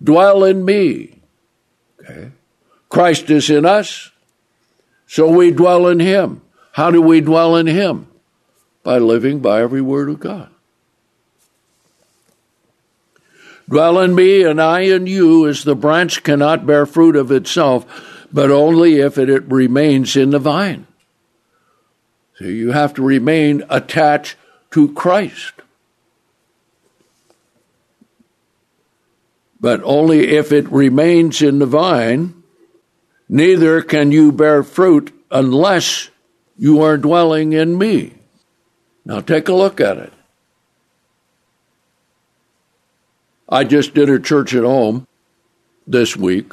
[0.00, 1.18] Dwell in me.
[1.98, 2.30] Okay?
[2.88, 4.12] Christ is in us,
[5.08, 6.40] so we dwell in Him.
[6.70, 8.06] How do we dwell in Him?
[8.84, 10.50] By living by every word of God.
[13.68, 18.28] Dwell in me, and I in you, as the branch cannot bear fruit of itself,
[18.32, 20.86] but only if it remains in the vine.
[22.38, 24.36] So you have to remain attached
[24.70, 25.54] to Christ.
[29.60, 32.42] But only if it remains in the vine,
[33.28, 36.10] neither can you bear fruit unless
[36.56, 38.14] you are dwelling in me.
[39.04, 40.12] Now take a look at it.
[43.48, 45.06] I just did a church at home
[45.86, 46.52] this week,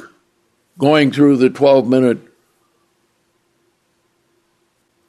[0.78, 2.18] going through the 12 minute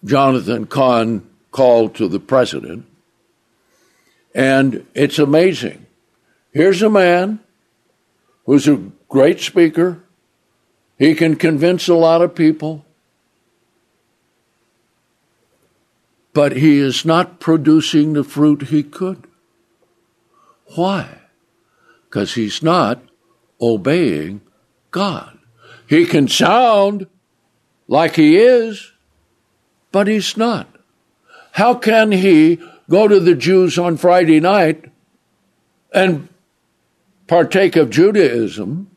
[0.06, 2.86] Jonathan Cahn call to the president.
[4.36, 5.86] And it's amazing.
[6.52, 7.40] Here's a man
[8.50, 10.04] who's a great speaker.
[10.98, 12.84] He can convince a lot of people.
[16.34, 19.28] But he is not producing the fruit he could.
[20.76, 21.20] Why?
[22.10, 23.02] because he's not
[23.62, 24.42] obeying
[24.90, 25.38] God.
[25.88, 27.06] He can sound
[27.88, 28.92] like he is,
[29.92, 30.68] but he's not.
[31.54, 34.92] How can he go to the Jews on Friday night
[35.94, 36.28] and
[37.30, 38.92] partake of Judaism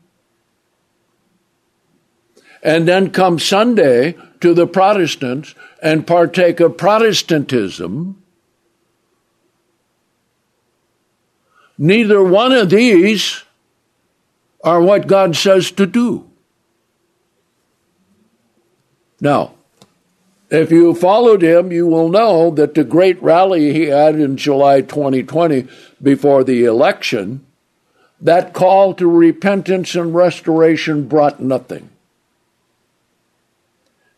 [2.61, 8.23] and then come Sunday to the Protestants and partake of Protestantism
[11.77, 13.43] Neither one of these
[14.63, 16.29] are what God says to do.
[19.19, 19.55] Now,
[20.49, 24.81] if you followed him, you will know that the great rally he had in July
[24.81, 25.67] 2020
[26.01, 27.45] before the election,
[28.23, 31.89] that call to repentance and restoration brought nothing.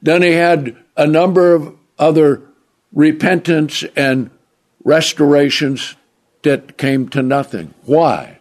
[0.02, 2.44] Then he had a number of other
[2.94, 4.30] repentance and
[4.84, 5.96] restorations
[6.44, 7.74] that came to nothing.
[7.84, 8.38] Why?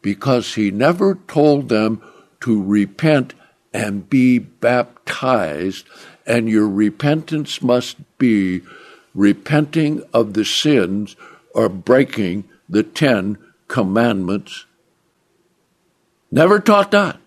[0.00, 2.02] Because he never told them
[2.40, 3.34] to repent
[3.74, 5.86] and be baptized,
[6.26, 8.62] and your repentance must be
[9.14, 11.16] repenting of the sins
[11.54, 13.36] or breaking the Ten
[13.68, 14.64] Commandments.
[16.34, 17.18] Never taught that.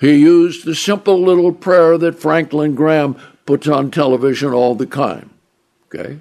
[0.00, 5.28] He used the simple little prayer that Franklin Graham puts on television all the time.
[5.84, 6.20] Okay?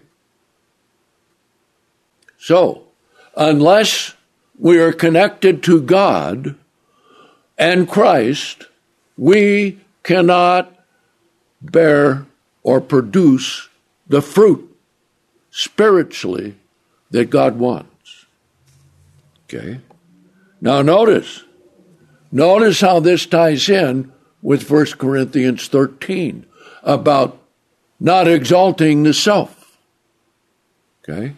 [2.37, 2.83] So,
[3.37, 4.13] unless
[4.57, 6.55] we are connected to God
[7.57, 8.65] and Christ,
[9.17, 10.77] we cannot
[11.61, 12.25] bear
[12.61, 13.69] or produce
[14.05, 14.69] the fruit
[15.49, 16.57] spiritually
[17.11, 18.25] that God wants.
[19.45, 19.79] Okay?
[20.59, 21.45] Now notice,
[22.31, 24.11] notice how this ties in
[24.41, 26.45] with 1 Corinthians 13
[26.83, 27.37] about
[27.99, 29.77] not exalting the self.
[31.03, 31.33] Okay?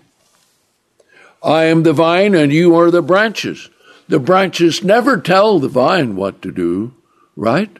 [1.44, 3.70] I am the vine and you are the branches.
[4.08, 6.94] The branches never tell the vine what to do,
[7.36, 7.76] right?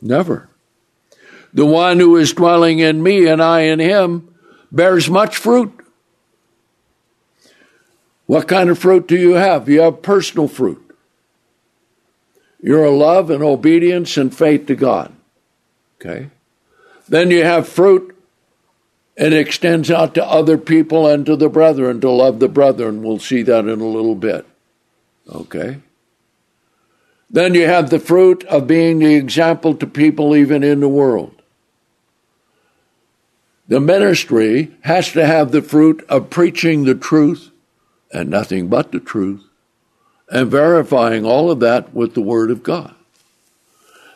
[0.00, 0.48] Never.
[1.52, 4.34] The one who is dwelling in me and I in him
[4.70, 5.72] bears much fruit.
[8.26, 9.68] What kind of fruit do you have?
[9.68, 10.85] You have personal fruit.
[12.66, 15.12] You're love and obedience and faith to God.
[16.00, 16.30] Okay?
[17.08, 18.18] Then you have fruit
[19.16, 23.04] and it extends out to other people and to the brethren to love the brethren.
[23.04, 24.46] We'll see that in a little bit.
[25.32, 25.78] Okay?
[27.30, 31.40] Then you have the fruit of being the example to people even in the world.
[33.68, 37.52] The ministry has to have the fruit of preaching the truth
[38.12, 39.45] and nothing but the truth
[40.28, 42.94] and verifying all of that with the Word of God.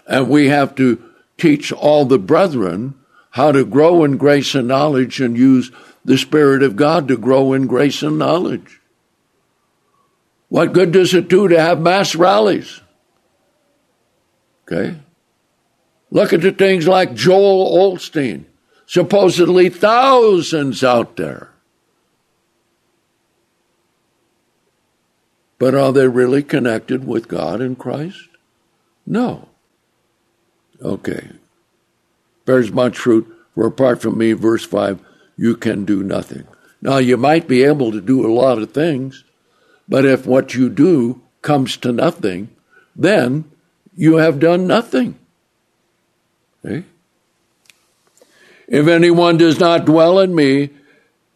[0.06, 1.02] And we have to
[1.38, 2.94] teach all the brethren
[3.30, 5.70] how to grow in grace and knowledge and use
[6.04, 8.80] the Spirit of God to grow in grace and knowledge.
[10.48, 12.80] What good does it do to have mass rallies?
[14.66, 14.96] Okay.
[16.10, 18.46] Look at the things like Joel Osteen,
[18.84, 21.50] supposedly thousands out there.
[25.60, 28.28] But are they really connected with God and Christ?
[29.06, 29.50] No.
[30.82, 31.28] Okay.
[32.46, 34.98] Bears much fruit, for apart from me, verse 5,
[35.36, 36.46] you can do nothing.
[36.80, 39.22] Now, you might be able to do a lot of things,
[39.86, 42.48] but if what you do comes to nothing,
[42.96, 43.44] then
[43.94, 45.18] you have done nothing.
[46.64, 46.84] Okay?
[48.66, 50.70] If anyone does not dwell in me,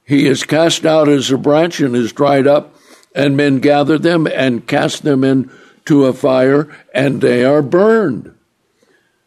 [0.03, 2.74] he is cast out as a branch and is dried up,
[3.15, 8.35] and men gather them and cast them into a fire, and they are burned.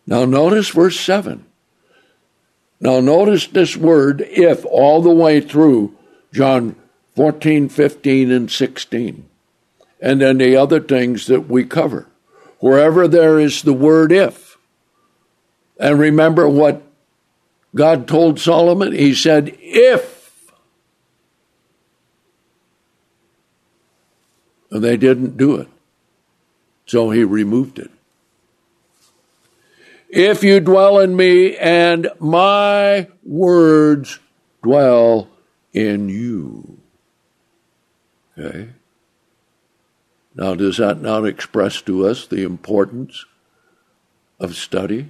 [0.05, 1.45] Now, notice verse 7.
[2.79, 5.95] Now, notice this word, if, all the way through
[6.31, 6.75] John
[7.15, 9.27] 14, 15, and 16.
[9.99, 12.07] And then the other things that we cover.
[12.59, 14.57] Wherever there is the word if.
[15.79, 16.83] And remember what
[17.73, 18.93] God told Solomon?
[18.93, 20.06] He said, if.
[24.77, 25.67] And they didn't do it.
[26.85, 27.89] So he removed it.
[30.07, 34.19] If you dwell in me and my words
[34.61, 35.29] dwell
[35.73, 36.77] in you.
[38.37, 38.69] Okay?
[40.35, 43.25] Now, does that not express to us the importance
[44.39, 45.09] of study?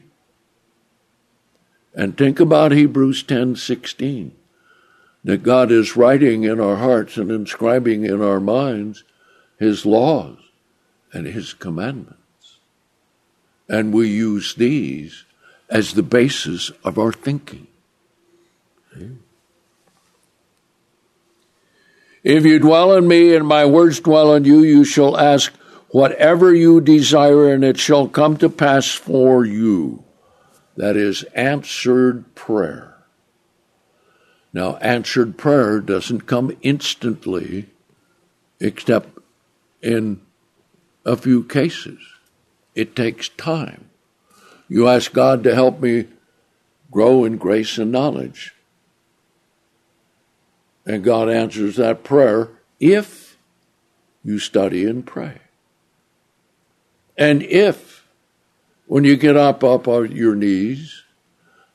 [1.93, 4.31] And think about Hebrews 10:16
[5.25, 9.03] that God is writing in our hearts and inscribing in our minds
[9.57, 10.37] his laws
[11.13, 12.59] and his commandments.
[13.67, 15.25] And we use these
[15.69, 17.67] as the basis of our thinking.
[22.23, 25.53] If you dwell in me and my words dwell in you, you shall ask
[25.89, 30.03] whatever you desire, and it shall come to pass for you
[30.75, 32.95] that is answered prayer.
[34.53, 37.67] Now, answered prayer doesn't come instantly,
[38.59, 39.16] except
[39.87, 40.19] in
[41.05, 41.99] a few cases.
[42.75, 43.89] It takes time.
[44.67, 46.07] You ask God to help me
[46.91, 48.53] grow in grace and knowledge.
[50.85, 52.49] And God answers that prayer
[52.81, 53.37] if
[54.25, 55.39] you study and pray.
[57.17, 58.05] And if
[58.87, 61.03] when you get up on your knees,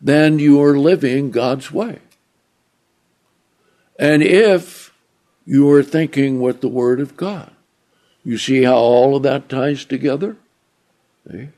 [0.02, 1.98] then you are living God's way.
[3.98, 4.92] And if
[5.46, 7.52] you are thinking with the Word of God,
[8.24, 10.36] you see how all of that ties together?
[11.26, 11.50] Okay?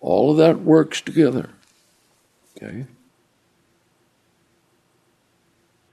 [0.00, 1.50] All of that works together.
[2.56, 2.86] Okay?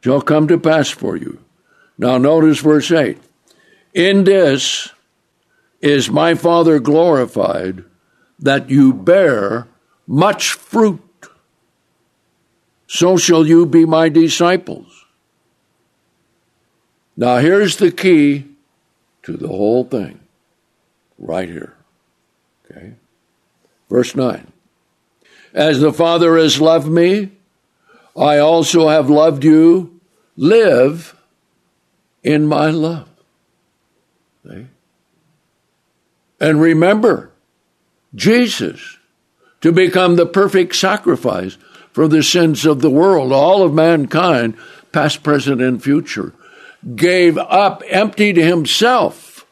[0.02, 1.40] Shall come to pass for you.
[1.98, 3.18] Now notice verse 8.
[3.94, 4.90] In this
[5.82, 7.84] is my Father glorified
[8.40, 9.68] that you bear
[10.06, 11.02] much fruit.
[12.88, 15.06] So shall you be my disciples.
[17.18, 18.46] Now, here's the key
[19.28, 20.22] to the whole thing,
[21.20, 21.76] right here.
[22.66, 22.94] Okay?
[23.90, 24.48] Verse 9
[25.54, 27.32] As the Father has loved me,
[28.16, 30.00] I also have loved you.
[30.38, 31.14] Live
[32.24, 33.10] in my love.
[34.46, 34.68] Okay?
[36.40, 37.32] And remember,
[38.16, 38.98] Jesus
[39.60, 41.58] to become the perfect sacrifice
[41.92, 44.56] for the sins of the world, all of mankind,
[44.94, 46.34] past, present, and future,
[46.96, 49.46] gave up, emptied himself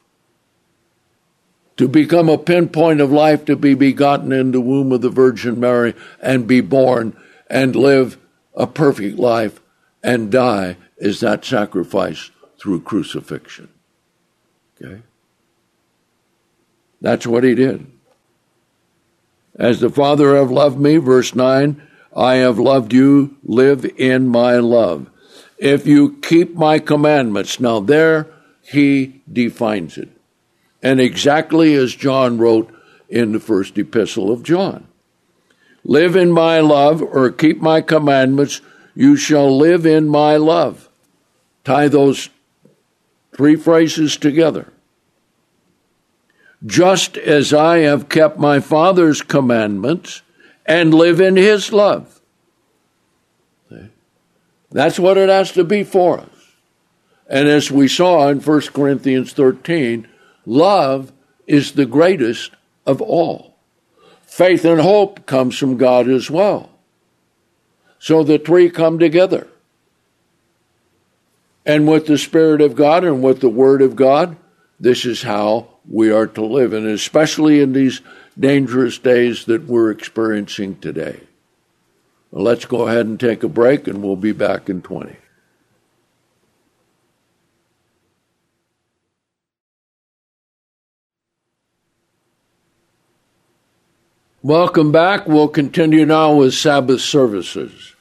[1.78, 5.60] to become a pinpoint of life to be begotten in the womb of the Virgin
[5.60, 7.16] Mary and be born
[7.50, 8.18] and live
[8.56, 9.60] a perfect life
[10.02, 13.70] and die is that sacrifice through crucifixion.
[14.82, 15.02] Okay?
[17.02, 17.86] That's what he did.
[19.56, 21.82] As the Father have loved me, verse 9,
[22.16, 25.10] I have loved you, live in my love.
[25.58, 28.28] If you keep my commandments, now there
[28.62, 30.10] he defines it.
[30.82, 32.72] And exactly as John wrote
[33.10, 34.88] in the first epistle of John.
[35.84, 38.62] Live in my love or keep my commandments,
[38.96, 40.90] you shall live in my love.
[41.64, 42.30] Tie those
[43.34, 44.72] three phrases together
[46.66, 50.22] just as I have kept my Father's commandments
[50.66, 52.15] and live in his love.
[54.72, 56.30] That's what it has to be for us.
[57.28, 60.08] And as we saw in 1 Corinthians 13,
[60.46, 61.12] love
[61.48, 62.52] is the greatest
[62.86, 63.56] of all.
[64.24, 66.70] Faith and hope comes from God as well.
[68.00, 69.48] So the three come together.
[71.66, 74.38] And with the Spirit of God and with the Word of God,
[74.80, 78.02] this is how we are to live, and especially in these
[78.38, 81.22] dangerous days that we're experiencing today.
[82.38, 85.16] Let's go ahead and take a break, and we'll be back in 20.
[94.44, 95.28] Welcome back.
[95.28, 97.96] We'll continue now with Sabbath services.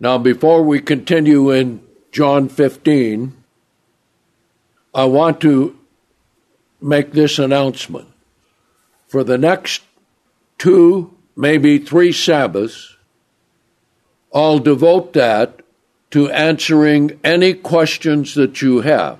[0.00, 1.80] Now, before we continue in
[2.10, 3.32] John 15,
[4.92, 5.78] I want to
[6.80, 8.08] make this announcement.
[9.06, 9.82] For the next
[10.58, 12.96] two, maybe three Sabbaths,
[14.34, 15.60] I'll devote that
[16.10, 19.18] to answering any questions that you have.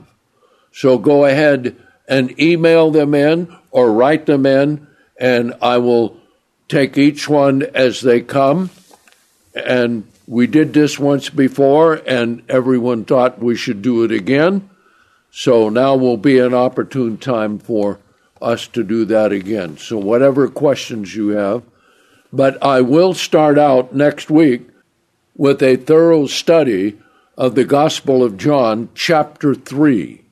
[0.72, 1.76] So go ahead
[2.08, 4.86] and email them in or write them in
[5.18, 6.16] and I will
[6.68, 8.70] take each one as they come.
[9.54, 14.68] And we did this once before, and everyone thought we should do it again.
[15.30, 17.98] So now will be an opportune time for
[18.40, 19.78] us to do that again.
[19.78, 21.62] So, whatever questions you have,
[22.32, 24.68] but I will start out next week
[25.36, 26.98] with a thorough study
[27.36, 30.22] of the Gospel of John, chapter 3.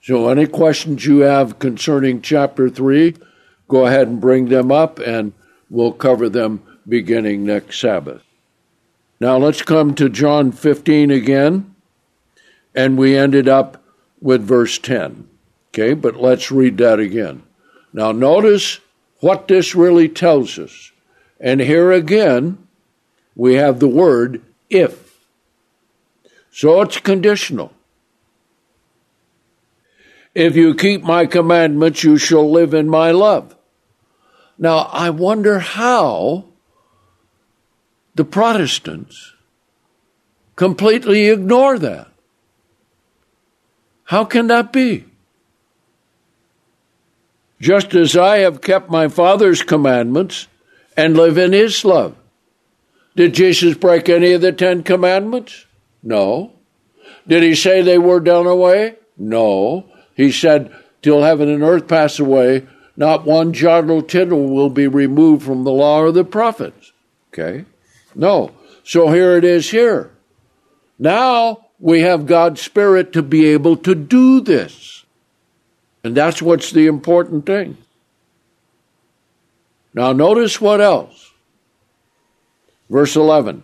[0.00, 3.16] So, any questions you have concerning chapter 3,
[3.68, 5.32] go ahead and bring them up, and
[5.68, 8.22] we'll cover them beginning next Sabbath.
[9.20, 11.74] Now let's come to John 15 again,
[12.74, 13.82] and we ended up
[14.20, 15.28] with verse 10.
[15.70, 17.42] Okay, but let's read that again.
[17.92, 18.80] Now notice
[19.24, 20.92] what this really tells us.
[21.40, 22.58] And here again,
[23.34, 25.18] we have the word if.
[26.50, 27.72] So it's conditional.
[30.34, 33.56] If you keep my commandments, you shall live in my love.
[34.58, 36.44] Now, I wonder how
[38.14, 39.32] the Protestants
[40.54, 42.08] completely ignore that.
[44.04, 45.06] How can that be?
[47.64, 50.48] Just as I have kept my Father's commandments
[50.98, 52.14] and live in His love.
[53.16, 55.64] Did Jesus break any of the Ten Commandments?
[56.02, 56.52] No.
[57.26, 58.96] Did He say they were done away?
[59.16, 59.86] No.
[60.14, 62.66] He said, Till heaven and earth pass away,
[62.98, 66.92] not one jot or tittle will be removed from the law or the prophets.
[67.32, 67.64] Okay?
[68.14, 68.52] No.
[68.82, 70.10] So here it is here.
[70.98, 75.03] Now we have God's Spirit to be able to do this.
[76.04, 77.78] And that's what's the important thing.
[79.94, 81.32] Now notice what else.
[82.90, 83.62] Verse 11.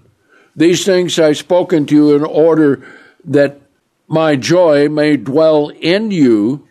[0.57, 2.85] These things I've spoken to you in order
[3.25, 3.61] that
[4.09, 6.67] my joy may dwell in you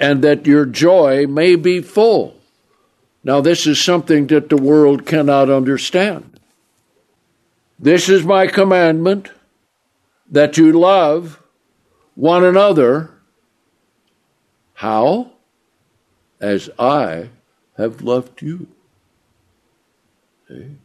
[0.00, 2.34] and that your joy may be full.
[3.24, 6.40] Now, this is something that the world cannot understand.
[7.78, 9.30] This is my commandment
[10.30, 11.42] that you love
[12.14, 13.10] one another.
[14.78, 15.32] How?
[16.40, 17.30] As I
[17.76, 18.68] have loved you.
[20.48, 20.76] See?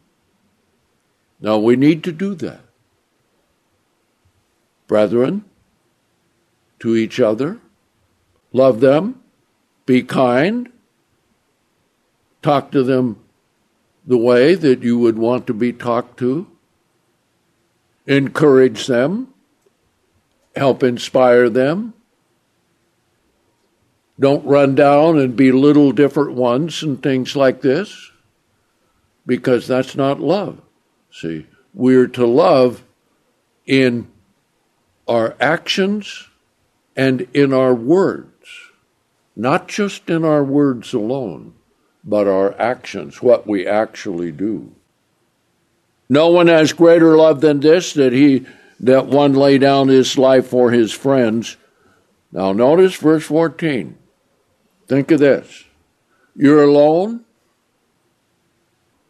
[1.40, 2.60] Now we need to do that.
[4.86, 5.44] Brethren,
[6.80, 7.58] to each other,
[8.54, 9.20] Love them,
[9.84, 10.70] be kind,
[12.40, 13.18] talk to them
[14.06, 16.46] the way that you would want to be talked to,
[18.06, 19.34] encourage them,
[20.54, 21.92] help inspire them.
[24.18, 28.10] Don't run down and belittle different ones and things like this,
[29.26, 30.60] because that's not love.
[31.10, 32.84] See, we're to love
[33.66, 34.06] in
[35.08, 36.28] our actions
[36.96, 38.28] and in our words
[39.36, 41.54] not just in our words alone,
[42.04, 44.72] but our actions, what we actually do.
[46.08, 48.46] No one has greater love than this that he
[48.80, 51.56] that one lay down his life for his friends.
[52.30, 53.96] Now notice verse 14.
[54.86, 55.64] Think of this.
[56.36, 57.24] You're alone.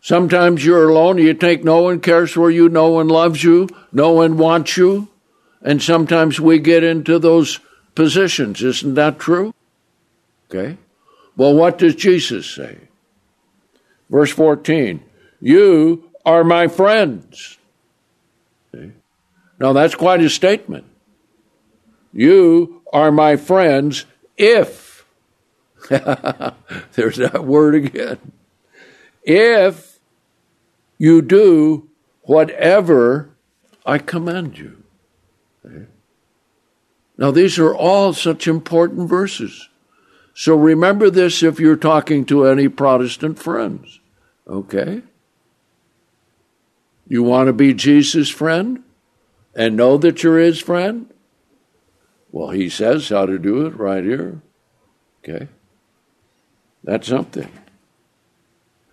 [0.01, 1.19] Sometimes you're alone.
[1.19, 5.09] You think no one cares for you, no one loves you, no one wants you.
[5.63, 7.59] And sometimes we get into those
[7.95, 8.63] positions.
[8.63, 9.55] Isn't that true?
[10.51, 10.77] Okay?
[11.37, 12.79] Well, what does Jesus say?
[14.11, 15.03] Verse 14
[15.41, 17.59] You are my friends.
[19.59, 20.85] Now, that's quite a statement.
[22.13, 24.05] You are my friends
[24.37, 24.84] if,
[26.93, 28.33] there's that word again,
[29.23, 29.99] if
[30.99, 31.89] you do
[32.23, 33.31] whatever
[33.85, 34.83] I command you.
[37.17, 39.69] Now, these are all such important verses.
[40.35, 44.01] So remember this if you're talking to any Protestant friends.
[44.49, 45.03] Okay?
[47.07, 48.83] You want to be Jesus' friend
[49.55, 51.13] and know that you're his friend?
[52.33, 54.43] Well, he says how to do it right here.
[55.23, 55.49] Okay?
[56.85, 57.49] That's something.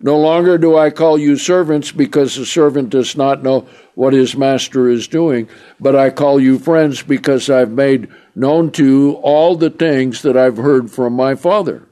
[0.00, 4.36] No longer do I call you servants because the servant does not know what his
[4.36, 9.54] master is doing, but I call you friends because I've made known to you all
[9.54, 11.86] the things that I've heard from my Father.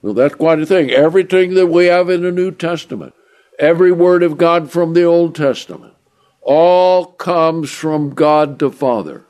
[0.00, 0.90] Well, that's quite a thing.
[0.90, 3.14] Everything that we have in the New Testament,
[3.58, 5.94] every word of God from the Old Testament,
[6.42, 9.24] all comes from God the Father.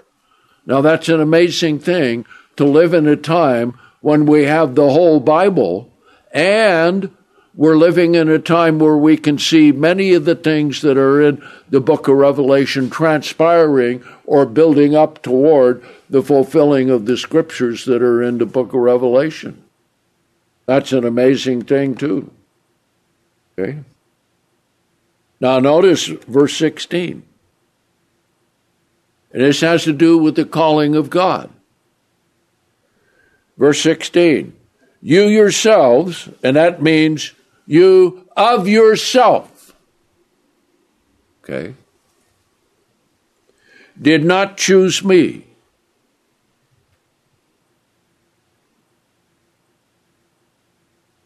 [0.67, 5.19] Now, that's an amazing thing to live in a time when we have the whole
[5.19, 5.91] Bible
[6.31, 7.11] and
[7.55, 11.23] we're living in a time where we can see many of the things that are
[11.23, 17.87] in the book of Revelation transpiring or building up toward the fulfilling of the scriptures
[17.87, 19.65] that are in the book of Revelation.
[20.67, 22.31] That's an amazing thing, too.
[23.59, 23.79] Okay?
[25.41, 27.23] Now, notice verse 16.
[29.33, 31.49] And this has to do with the calling of God.
[33.57, 34.55] Verse 16.
[35.01, 37.33] You yourselves, and that means
[37.67, 39.75] you of yourself,
[41.43, 41.75] okay,
[44.01, 45.45] did not choose me.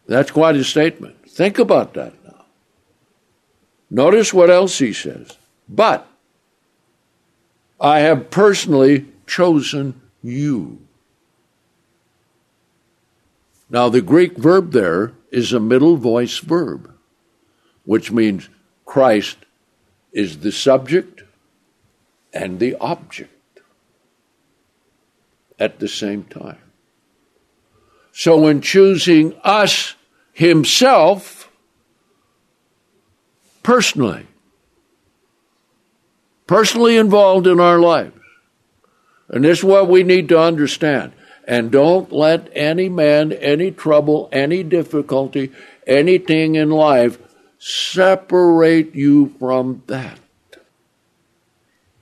[0.07, 1.29] That's quite a statement.
[1.29, 2.47] Think about that now.
[3.91, 5.37] Notice what else he says.
[5.69, 6.07] But
[7.81, 10.88] I have personally chosen you.
[13.71, 16.95] Now, the Greek verb there is a middle voice verb,
[17.85, 18.49] which means
[18.87, 19.37] Christ
[20.13, 21.23] is the subject
[22.33, 23.61] and the object
[25.59, 26.59] at the same time.
[28.13, 29.95] So, in choosing us
[30.33, 31.51] himself
[33.63, 34.27] personally,
[36.47, 38.15] personally involved in our lives,
[39.29, 41.13] and this is what we need to understand.
[41.49, 45.51] And don't let any man, any trouble, any difficulty,
[45.87, 47.19] anything in life
[47.59, 50.19] separate you from that.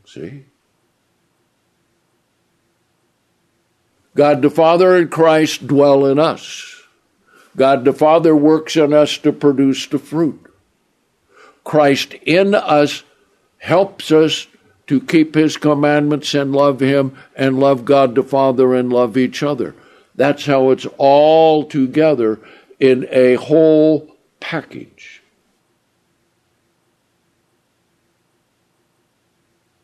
[0.05, 0.47] See?
[4.17, 6.83] God the Father and Christ dwell in us.
[7.57, 10.45] God the Father works in us to produce the fruit.
[11.63, 13.05] Christ in us
[13.59, 14.49] helps us
[14.87, 19.43] to keep his commandments and love him and love God the Father and love each
[19.43, 19.75] other.
[20.15, 22.41] That's how it's all together
[22.79, 25.23] in a whole package.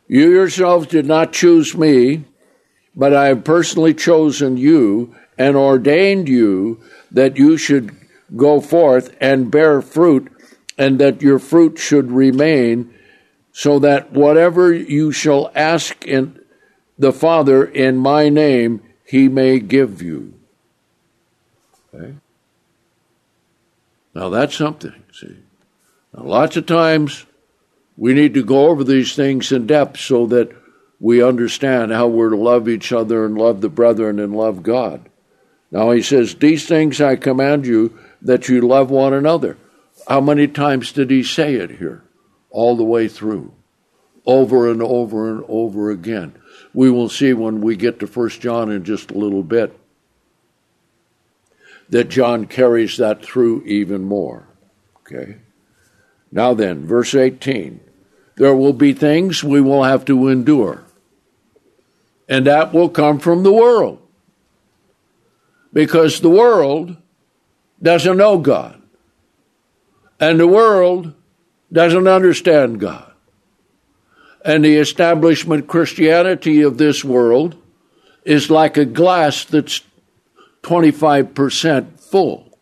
[0.09, 2.25] You yourselves did not choose me,
[2.95, 6.81] but I have personally chosen you and ordained you
[7.11, 7.97] that you should
[8.37, 10.31] go forth and bear fruit,
[10.79, 12.93] and that your fruit should remain
[13.53, 16.41] so that whatever you shall ask in
[16.99, 20.35] the Father in my name, he may give you.
[21.95, 22.15] Okay?
[24.15, 25.37] Now that's something, see.
[26.15, 27.27] Now, lots of times
[27.97, 30.51] we need to go over these things in depth so that
[30.99, 35.09] we understand how we're to love each other and love the brethren and love God.
[35.71, 39.57] Now he says, These things I command you that you love one another.
[40.07, 42.03] How many times did he say it here?
[42.53, 43.53] All the way through,
[44.25, 46.35] over and over and over again.
[46.73, 49.77] We will see when we get to First John in just a little bit
[51.89, 54.47] that John carries that through even more.
[55.01, 55.37] Okay?
[56.31, 57.81] Now then, verse 18.
[58.37, 60.85] There will be things we will have to endure.
[62.29, 64.01] And that will come from the world.
[65.73, 66.97] Because the world
[67.83, 68.81] doesn't know God.
[70.19, 71.13] And the world
[71.73, 73.13] doesn't understand God.
[74.45, 77.57] And the establishment Christianity of this world
[78.25, 79.83] is like a glass that's
[80.63, 82.59] 25% full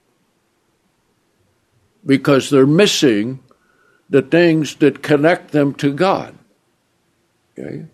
[2.05, 3.41] because they're missing
[4.09, 6.35] the things that connect them to God.
[7.59, 7.87] Okay?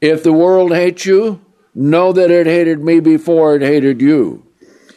[0.00, 1.40] If the world hates you,
[1.74, 4.46] know that it hated me before it hated you.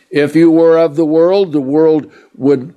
[0.10, 2.74] If you were of the world, the world would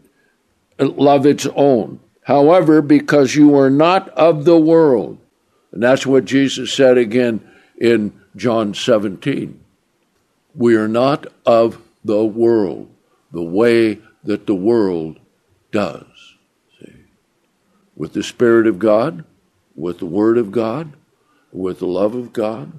[0.81, 2.01] love its own.
[2.23, 5.19] However, because you are not of the world,
[5.73, 7.41] and that's what Jesus said again
[7.79, 9.59] in John 17.
[10.55, 12.91] We are not of the world,
[13.33, 15.19] the way that the world
[15.71, 16.37] does.
[16.79, 17.05] See?
[17.97, 19.25] With the Spirit of God,
[19.75, 20.93] with the Word of God,
[21.53, 22.73] with the love of God,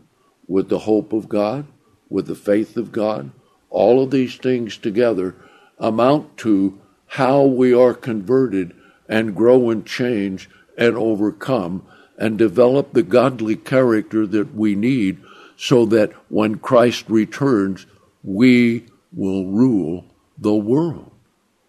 [0.48, 1.66] with the hope of God,
[2.10, 3.32] with the faith of God,
[3.70, 5.36] all of these things together
[5.80, 6.80] amount to
[7.12, 8.74] how we are converted
[9.10, 11.86] and grow and change and overcome
[12.18, 15.22] and develop the godly character that we need
[15.58, 17.86] so that when Christ returns,
[18.24, 20.06] we will rule
[20.38, 21.12] the world.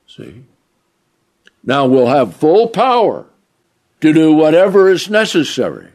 [0.06, 0.44] See?
[1.64, 3.26] Now we'll have full power
[4.00, 5.88] to do whatever is necessary.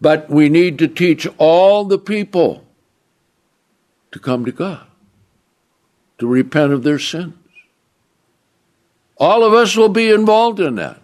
[0.00, 2.66] But we need to teach all the people
[4.10, 4.88] to come to God,
[6.18, 7.34] to repent of their sins.
[9.18, 11.00] All of us will be involved in that.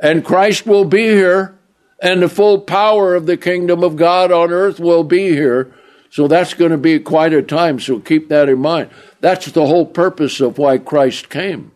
[0.00, 1.56] And Christ will be here,
[2.00, 5.72] and the full power of the kingdom of God on earth will be here.
[6.10, 8.90] So that's going to be quite a time, so keep that in mind.
[9.20, 11.72] That's the whole purpose of why Christ came.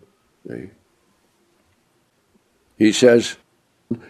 [2.76, 3.36] He says,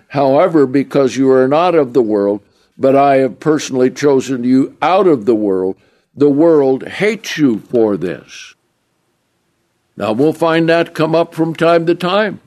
[0.09, 2.41] However, because you are not of the world,
[2.79, 5.77] but I have personally chosen you out of the world,
[6.15, 8.56] the world hates you for this.
[9.97, 12.41] Now we'll find that come up from time to time.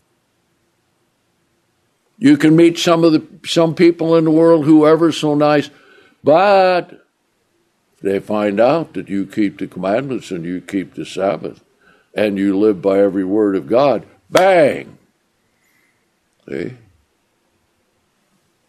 [2.18, 5.70] You can meet some of the some people in the world who ever so nice,
[6.24, 7.06] but
[8.02, 11.64] they find out that you keep the commandments and you keep the Sabbath
[12.14, 14.06] and you live by every word of God.
[14.30, 14.98] Bang!
[16.48, 16.74] See?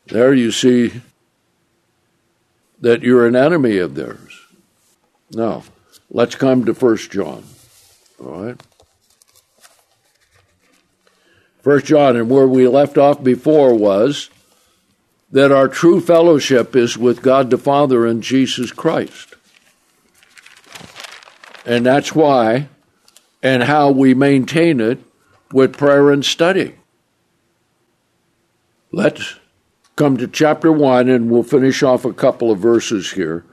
[0.07, 1.01] There you see
[2.81, 4.41] that you're an enemy of theirs.
[5.31, 5.63] Now,
[6.11, 7.45] let's come to First John.
[8.19, 8.61] All right?
[11.63, 14.31] First John, and where we left off before was
[15.31, 19.35] that our true fellowship is with God the Father and Jesus Christ.
[21.67, 22.69] And that's why
[23.43, 24.99] and how we maintain it
[25.53, 26.75] with prayer and study.
[28.93, 29.37] Let's
[29.97, 33.45] come to chapter 1 and we'll finish off a couple of verses here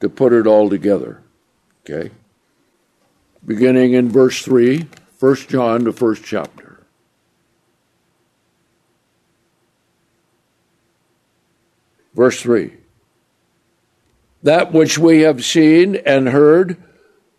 [0.00, 1.22] to put it all together.
[1.84, 2.10] Okay?
[3.44, 4.86] Beginning in verse 3,
[5.18, 6.71] 1 John, the first chapter.
[12.14, 12.72] Verse 3
[14.42, 16.76] That which we have seen and heard,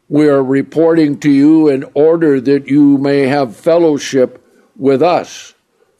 [0.09, 4.43] we are reporting to you in order that you may have fellowship
[4.75, 5.53] with us.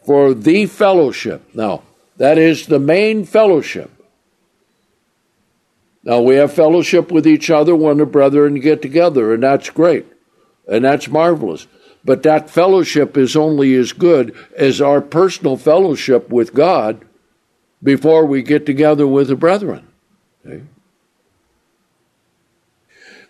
[0.06, 1.84] For the fellowship, now,
[2.18, 3.90] that is the main fellowship.
[6.04, 10.06] Now, we have fellowship with each other when the brethren get together, and that's great,
[10.68, 11.66] and that's marvelous.
[12.04, 17.06] But that fellowship is only as good as our personal fellowship with God
[17.84, 19.86] before we get together with the brethren.
[20.46, 20.64] Okay?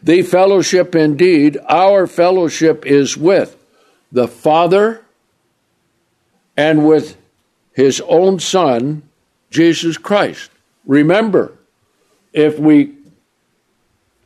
[0.01, 3.57] The fellowship indeed, our fellowship is with
[4.11, 5.03] the Father
[6.55, 7.17] and with
[7.71, 9.01] his own Son,
[9.49, 10.51] Jesus Christ.
[10.85, 11.57] Remember,
[12.31, 12.93] if we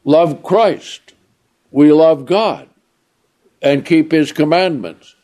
[0.03, 1.13] love Christ,
[1.71, 2.67] we love God,
[3.61, 5.15] and keep his commandments,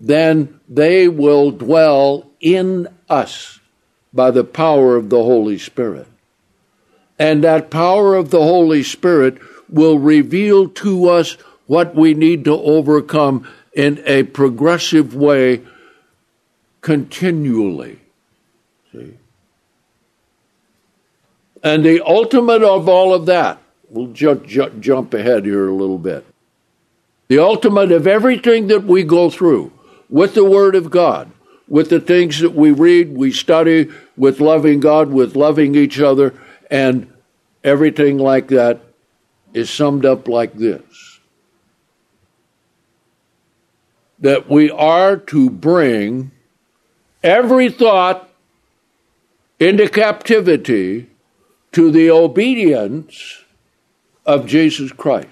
[0.00, 3.60] then they will dwell in us
[4.12, 6.06] by the power of the Holy Spirit.
[7.18, 9.38] And that power of the Holy Spirit
[9.68, 11.32] will reveal to us
[11.66, 15.62] what we need to overcome in a progressive way
[16.80, 18.00] continually.
[18.92, 19.14] See?
[21.62, 23.58] And the ultimate of all of that,
[23.88, 26.26] we'll ju- ju- jump ahead here a little bit.
[27.28, 29.72] The ultimate of everything that we go through
[30.10, 31.30] with the Word of God
[31.72, 36.34] with the things that we read, we study, with loving God, with loving each other,
[36.70, 37.10] and
[37.64, 38.82] everything like that
[39.54, 40.82] is summed up like this
[44.18, 46.30] that we are to bring
[47.22, 48.28] every thought
[49.58, 51.08] into captivity
[51.72, 53.44] to the obedience
[54.26, 55.28] of Jesus Christ.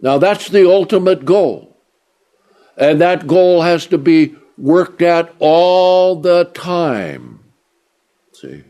[0.00, 1.67] Now, that's the ultimate goal.
[2.78, 7.40] And that goal has to be worked at all the time.
[8.32, 8.62] See?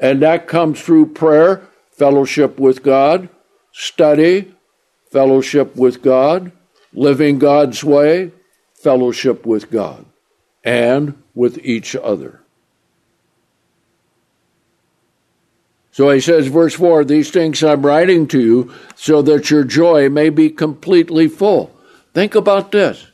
[0.00, 3.28] And that comes through prayer, fellowship with God,
[3.70, 4.52] study,
[5.10, 6.50] fellowship with God,
[6.92, 8.32] living God's way,
[8.74, 10.04] fellowship with God,
[10.64, 12.40] and with each other.
[15.92, 20.08] So he says, verse 4 These things I'm writing to you so that your joy
[20.08, 21.70] may be completely full.
[22.12, 23.11] Think about this.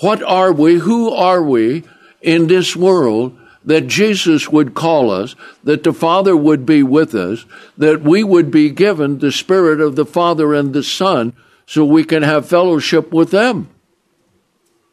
[0.00, 0.74] What are we?
[0.76, 1.84] Who are we
[2.20, 7.46] in this world that Jesus would call us, that the Father would be with us,
[7.78, 11.34] that we would be given the Spirit of the Father and the Son
[11.66, 13.68] so we can have fellowship with them?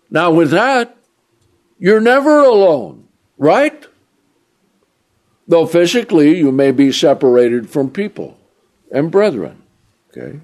[0.09, 0.97] Now, with that,
[1.79, 3.85] you're never alone, right?
[5.47, 8.37] Though physically you may be separated from people
[8.91, 9.63] and brethren.
[10.09, 10.39] Okay?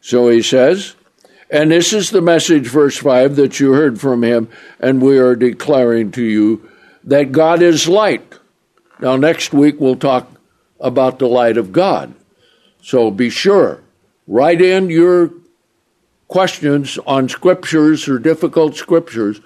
[0.00, 0.96] So he says,
[1.52, 4.48] And this is the message, verse 5, that you heard from him,
[4.80, 6.66] and we are declaring to you
[7.04, 8.38] that God is light.
[9.00, 10.30] Now, next week we'll talk
[10.80, 12.14] about the light of God.
[12.80, 13.82] So be sure,
[14.26, 15.30] write in your
[16.26, 19.38] questions on scriptures or difficult scriptures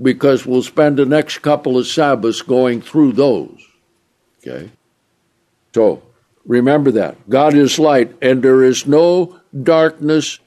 [0.00, 3.60] because we'll spend the next couple of Sabbaths going through those.
[4.46, 4.70] Okay?
[5.74, 6.04] So
[6.46, 7.28] remember that.
[7.28, 10.38] God is light, and there is no darkness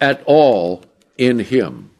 [0.00, 0.84] at all
[1.18, 1.90] in him.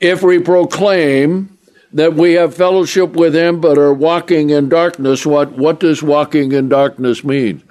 [0.00, 1.58] If we proclaim
[1.92, 6.52] that we have fellowship with him but are walking in darkness, what, what does walking
[6.52, 7.62] in darkness mean?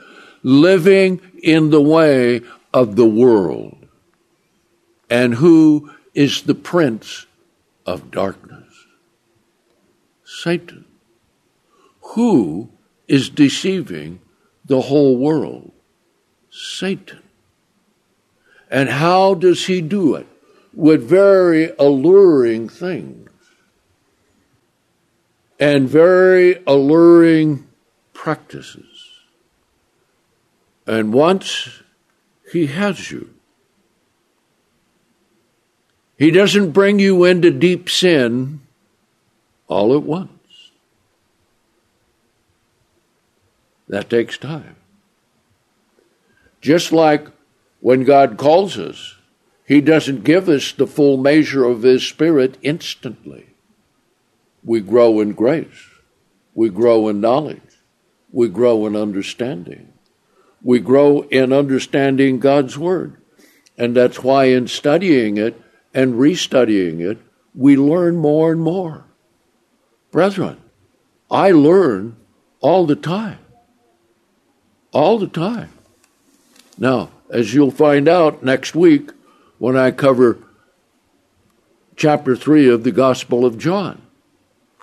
[0.44, 2.42] Living in the way
[2.74, 3.78] of the world.
[5.10, 7.26] And who is the prince
[7.86, 8.74] of darkness?
[10.26, 10.86] Satan.
[12.14, 12.70] Who
[13.08, 14.20] is deceiving
[14.66, 15.72] the whole world?
[16.50, 17.22] Satan.
[18.70, 20.28] And how does he do it?
[20.74, 23.30] With very alluring things
[25.60, 27.68] and very alluring
[28.14, 28.86] practices.
[30.86, 31.82] And once
[32.52, 33.34] he has you,
[36.18, 38.62] he doesn't bring you into deep sin
[39.68, 40.32] all at once.
[43.88, 44.76] That takes time.
[46.60, 47.28] Just like
[47.88, 49.16] when God calls us,
[49.66, 53.46] He doesn't give us the full measure of His Spirit instantly.
[54.62, 55.88] We grow in grace,
[56.54, 57.80] we grow in knowledge,
[58.30, 59.94] we grow in understanding,
[60.62, 63.22] we grow in understanding God's Word.
[63.78, 65.56] And that's why, in studying it
[65.94, 67.20] and restudying it,
[67.56, 69.06] we learn more and more.
[70.12, 70.58] Brethren,
[71.32, 72.18] I learn
[72.60, 73.40] all the time.
[74.92, 75.72] All the time.
[76.78, 79.12] Now, as you'll find out next week
[79.58, 80.38] when I cover
[81.96, 84.02] chapter 3 of the Gospel of John.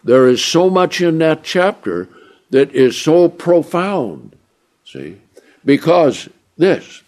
[0.03, 2.09] There is so much in that chapter
[2.51, 4.37] that is so profound,
[4.85, 5.21] see,
[5.65, 6.29] because
[6.59, 7.03] this,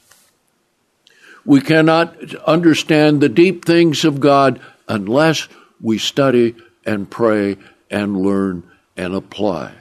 [1.45, 5.49] we cannot understand the deep things of God unless
[5.81, 7.59] we study and pray
[7.91, 8.63] and learn
[8.97, 9.73] and apply.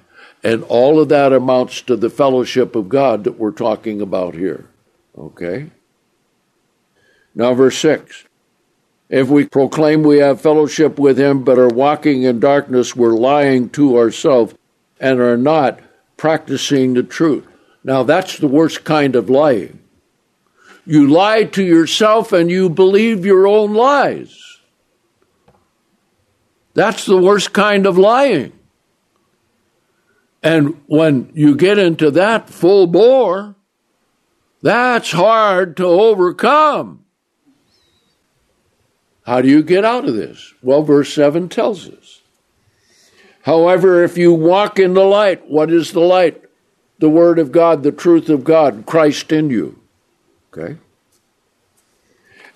[0.43, 4.67] And all of that amounts to the fellowship of God that we're talking about here.
[5.17, 5.71] Okay?
[7.33, 8.25] Now, verse 6.
[9.09, 13.69] If we proclaim we have fellowship with him but are walking in darkness, we're lying
[13.71, 14.55] to ourselves
[14.99, 15.79] and are not
[16.17, 17.45] practicing the truth.
[17.83, 19.79] Now, that's the worst kind of lying.
[20.85, 24.59] You lie to yourself and you believe your own lies.
[26.73, 28.53] That's the worst kind of lying.
[30.43, 33.54] And when you get into that full bore,
[34.65, 37.05] that's hard to overcome.
[39.23, 40.55] How do you get out of this?
[40.63, 42.21] Well, verse 7 tells us.
[43.43, 46.41] However, if you walk in the light, what is the light?
[46.97, 49.79] The Word of God, the truth of God, Christ in you.
[50.51, 50.77] Okay?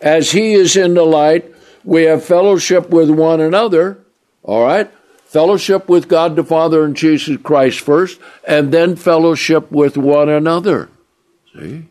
[0.02, 1.54] As He is in the light,
[1.84, 4.00] we have fellowship with one another.
[4.42, 4.92] All right?
[5.26, 10.90] Fellowship with God the Father and Jesus Christ first, and then fellowship with one another.
[11.54, 11.89] See?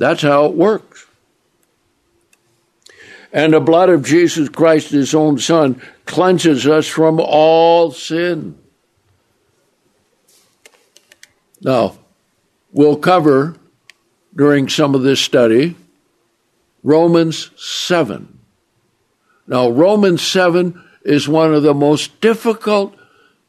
[0.00, 1.06] That's how it works.
[3.34, 8.58] And the blood of Jesus Christ, his own Son, cleanses us from all sin.
[11.60, 11.98] Now,
[12.72, 13.56] we'll cover
[14.34, 15.76] during some of this study
[16.82, 18.38] Romans 7.
[19.46, 22.96] Now, Romans 7 is one of the most difficult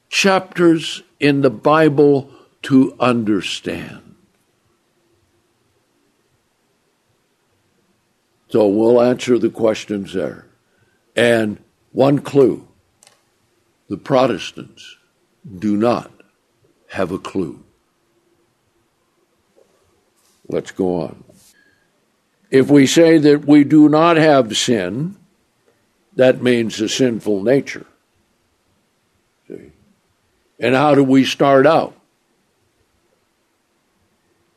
[0.09, 2.29] chapters in the Bible
[2.63, 4.10] to understand.
[8.51, 10.45] So we'll answer the questions there.
[11.15, 11.57] And
[11.93, 12.67] one clue
[13.87, 14.97] the Protestants
[15.57, 16.11] do not
[16.89, 17.63] have a clue.
[20.49, 21.23] Let's go on.
[22.49, 25.15] If we say that we do not have sin,
[26.17, 27.85] that means a sinful nature.
[29.47, 29.71] See?
[30.59, 31.95] And how do we start out?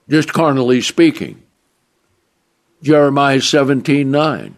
[0.09, 1.44] Just carnally speaking.
[2.85, 4.57] Jeremiah 17 9.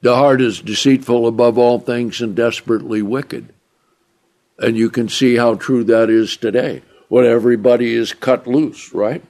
[0.00, 3.54] The heart is deceitful above all things and desperately wicked.
[4.58, 9.22] And you can see how true that is today when everybody is cut loose, right?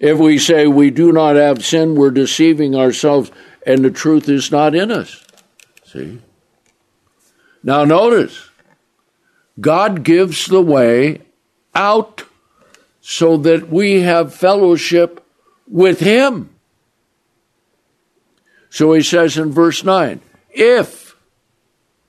[0.00, 3.30] If we say we do not have sin, we're deceiving ourselves
[3.64, 5.24] and the truth is not in us.
[5.84, 6.18] See?
[7.62, 8.50] Now notice,
[9.60, 11.20] God gives the way
[11.76, 12.24] out
[13.00, 15.24] so that we have fellowship
[15.66, 16.50] with him.
[18.68, 20.20] So he says in verse 9,
[20.50, 21.16] if,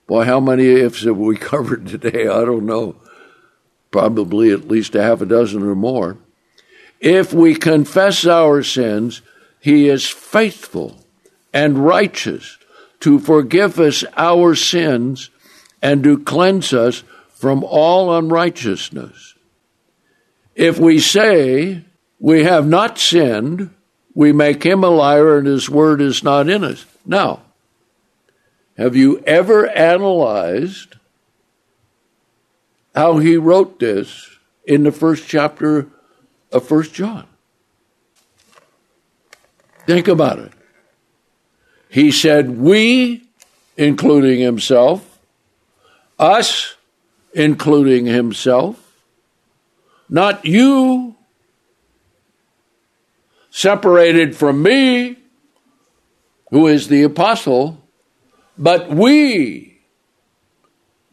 [0.07, 2.27] boy, how many ifs have we covered today?
[2.27, 2.95] I don't know.
[3.89, 6.17] Probably at least a half a dozen or more.
[6.99, 9.21] If we confess our sins,
[9.59, 11.03] he is faithful
[11.53, 12.57] and righteous
[13.01, 15.29] to forgive us our sins
[15.81, 19.30] and to cleanse us from all unrighteousness.
[20.55, 21.83] If we say
[22.19, 23.71] we have not sinned,
[24.13, 26.85] we make him a liar and his word is not in us.
[27.05, 27.41] Now,
[28.77, 30.95] have you ever analyzed
[32.93, 34.29] how he wrote this
[34.65, 35.87] in the first chapter
[36.51, 37.27] of First John?
[39.85, 40.51] Think about it.
[41.89, 43.23] He said, We,
[43.77, 45.19] including himself,
[46.19, 46.75] us,
[47.33, 48.90] including himself,
[50.11, 51.15] not you,
[53.49, 55.17] separated from me,
[56.51, 57.81] who is the apostle,
[58.57, 59.79] but we,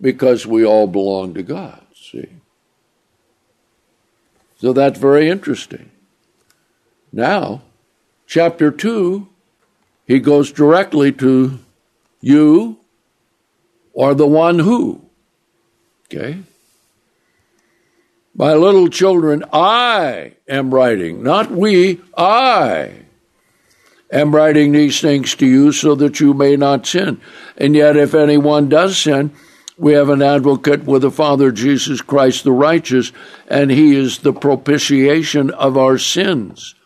[0.01, 1.81] because we all belong to God.
[1.95, 2.29] See?
[4.57, 5.91] So that's very interesting.
[7.13, 7.63] Now,
[8.27, 9.29] chapter 2,
[10.07, 11.61] he goes directly to
[12.21, 12.79] you
[13.93, 15.03] or the one who.
[16.07, 16.41] Okay?
[18.39, 22.93] My little children, I am writing, not we, I
[24.13, 27.21] am writing these things to you so that you may not sin.
[27.57, 29.33] And yet, if anyone does sin,
[29.77, 33.11] we have an advocate with the Father, Jesus Christ the righteous,
[33.49, 36.77] and he is the propitiation of our sins.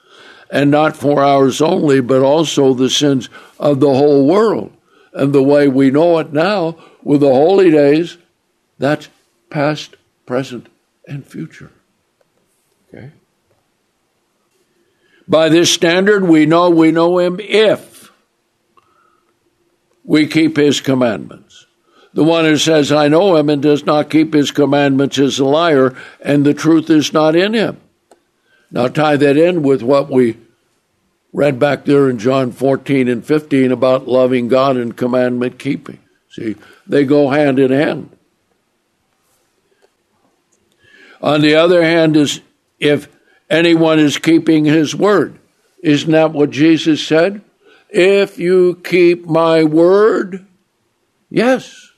[0.51, 3.29] And not for ours only, but also the sins
[3.61, 4.73] of the whole world.
[5.13, 8.17] And the way we know it now with the holy days,
[8.79, 9.11] that's
[9.51, 10.69] past, present,
[11.07, 11.71] and future.
[12.89, 13.11] Okay?
[15.29, 18.13] By this standard, we know we know him if
[20.05, 21.67] we keep his commandments.
[22.15, 25.45] The one who says, I know him and does not keep his commandments is a
[25.45, 27.81] liar, and the truth is not in him.
[28.71, 30.37] Now tie that in with what we
[31.33, 35.99] read back there in John 14 and 15 about loving God and commandment keeping.
[36.29, 38.11] See, they go hand in hand.
[41.23, 42.41] On the other hand, is
[42.81, 43.09] if
[43.49, 45.39] anyone is keeping his word.
[45.83, 47.43] Isn't that what Jesus said?
[47.91, 50.45] If you keep my word,
[51.31, 51.91] yes.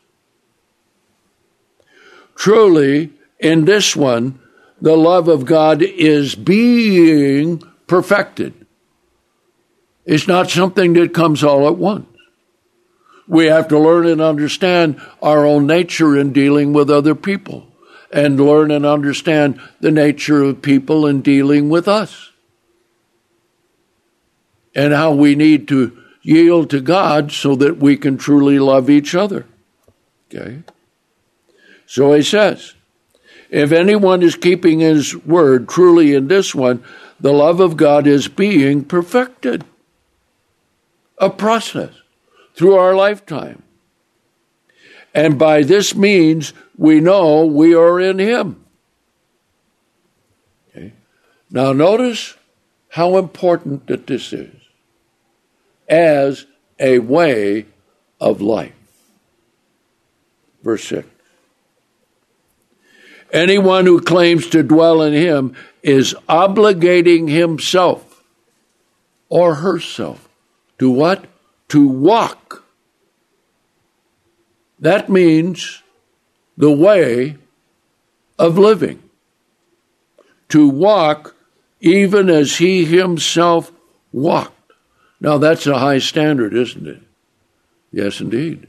[2.35, 4.41] Truly, in this one,
[4.81, 8.53] the love of God is being perfected.
[10.05, 12.07] It's not something that comes all at once.
[13.27, 17.74] We have to learn and understand our own nature in dealing with other people
[18.15, 22.31] and learn and understand the nature of people in dealing with us
[24.73, 29.17] and how we need to yield to God so that we can truly love each
[29.17, 29.47] other.
[30.33, 30.63] Okay?
[31.87, 32.75] So he says,
[33.51, 36.85] if anyone is keeping his word truly in this one,
[37.19, 39.65] the love of God is being perfected.
[41.19, 41.93] A process
[42.55, 43.63] through our lifetime.
[45.13, 48.65] And by this means, we know we are in Him.
[50.69, 50.93] Okay.
[51.51, 52.35] Now, notice
[52.91, 54.55] how important that this is
[55.89, 56.47] as
[56.79, 57.67] a way
[58.21, 58.73] of life.
[60.63, 61.09] Verse 6.
[63.33, 68.23] Anyone who claims to dwell in Him is obligating himself
[69.29, 70.29] or herself
[70.79, 71.27] to what?
[71.69, 72.65] To walk.
[74.79, 75.83] That means
[76.57, 77.37] the way
[78.39, 79.03] of living,
[80.49, 81.35] to walk
[81.81, 83.73] even as he himself
[84.13, 84.73] walked.
[85.21, 87.01] Now, that's a high standard, isn't it?
[87.93, 88.67] Yes, indeed.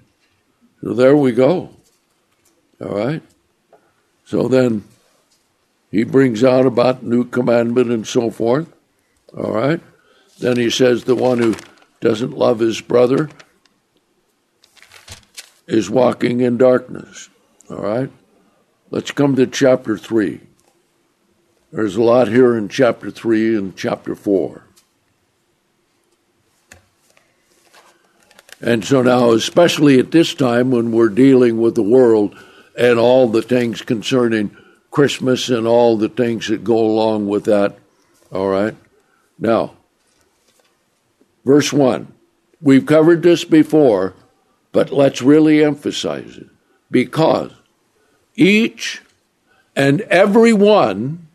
[0.82, 1.72] So there we go.
[2.82, 3.22] All right?
[4.26, 4.84] So then
[5.92, 8.72] he brings out about new commandment and so forth.
[9.36, 9.82] All right?
[10.40, 11.56] Then he says the one who
[12.02, 13.30] doesn't love his brother
[15.68, 17.30] is walking in darkness.
[17.70, 18.12] All right?
[18.92, 20.40] Let's come to chapter 3.
[21.72, 24.64] There's a lot here in chapter 3 and chapter 4.
[28.62, 32.38] And so now, especially at this time when we're dealing with the world
[32.78, 34.56] and all the things concerning
[34.92, 37.78] Christmas and all the things that go along with that,
[38.32, 38.76] all right?
[39.38, 39.74] Now,
[41.44, 42.14] verse 1.
[42.62, 44.14] We've covered this before,
[44.72, 46.48] but let's really emphasize it
[46.96, 47.52] because
[48.38, 49.02] each
[49.76, 51.28] and every one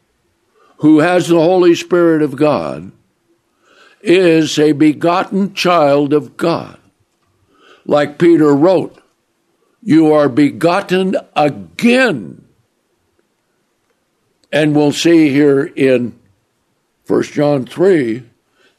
[0.79, 2.93] who has the Holy Spirit of God
[4.01, 6.79] is a begotten child of God.
[7.85, 9.03] Like Peter wrote,
[9.83, 12.43] you are begotten again.
[14.51, 16.19] And we'll see here in
[17.07, 18.23] 1 John 3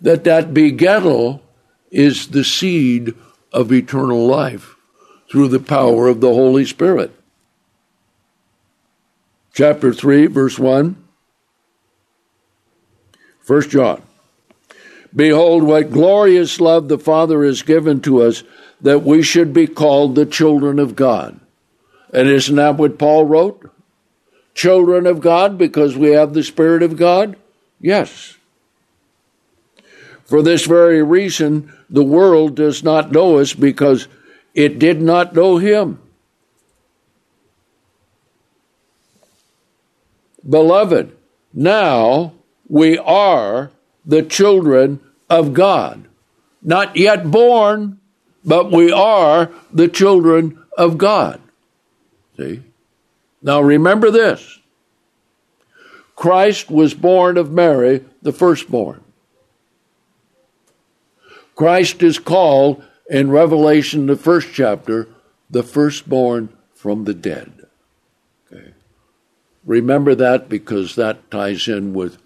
[0.01, 1.41] that that begettal
[1.91, 3.13] is the seed
[3.53, 4.77] of eternal life
[5.31, 7.09] through the power of the Holy Spirit.
[9.53, 11.01] Chapter 3, verse 1.
[13.47, 14.01] 1 John.
[15.15, 18.43] Behold, what glorious love the Father has given to us
[18.81, 21.39] that we should be called the children of God.
[22.13, 23.71] And isn't that what Paul wrote?
[24.53, 27.37] Children of God because we have the Spirit of God?
[27.79, 28.35] Yes.
[30.25, 34.09] For this very reason, the world does not know us because
[34.53, 35.99] it did not know Him.
[40.47, 41.15] Beloved,
[41.53, 42.33] now
[42.67, 43.71] we are
[44.05, 44.99] the children
[45.29, 46.07] of God.
[46.61, 47.99] Not yet born,
[48.43, 51.39] but we are the children of God.
[52.37, 52.61] See?
[53.41, 54.59] Now remember this
[56.15, 59.03] Christ was born of Mary, the firstborn.
[61.55, 65.09] Christ is called in Revelation, the first chapter,
[65.49, 67.67] the firstborn from the dead.
[68.51, 68.71] Okay.
[69.65, 72.17] Remember that because that ties in with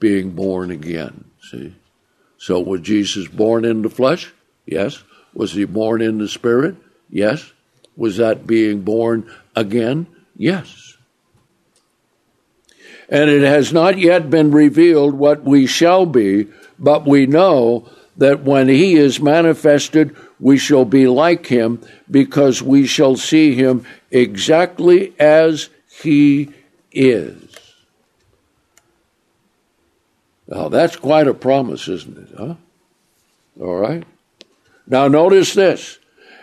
[0.00, 1.26] being born again.
[1.42, 1.74] See?
[2.38, 4.32] So was Jesus born in the flesh?
[4.64, 5.04] Yes.
[5.34, 6.76] Was he born in the spirit?
[7.10, 7.52] Yes.
[7.94, 10.06] Was that being born again?
[10.34, 10.96] Yes.
[13.10, 16.48] And it has not yet been revealed what we shall be,
[16.78, 17.86] but we know
[18.16, 21.80] that when he is manifested, we shall be like him
[22.10, 25.70] because we shall see him exactly as
[26.02, 26.50] he
[26.92, 27.52] is.
[30.46, 32.36] Now, that's quite a promise, isn't it?
[32.36, 32.54] Huh?
[33.60, 34.04] All right.
[34.86, 35.98] Now, notice this.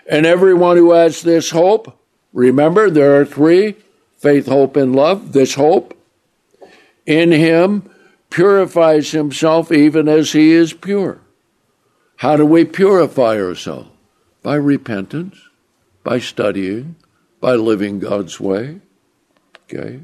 [0.09, 1.99] And everyone who has this hope,
[2.33, 3.75] remember there are three
[4.17, 5.33] faith, hope, and love.
[5.33, 5.95] This hope
[7.05, 7.89] in him
[8.29, 11.19] purifies himself even as he is pure.
[12.19, 13.89] How do we purify ourselves?
[14.43, 15.37] By repentance,
[16.03, 16.97] by studying,
[17.39, 18.81] by living God's way.
[19.63, 20.01] Okay?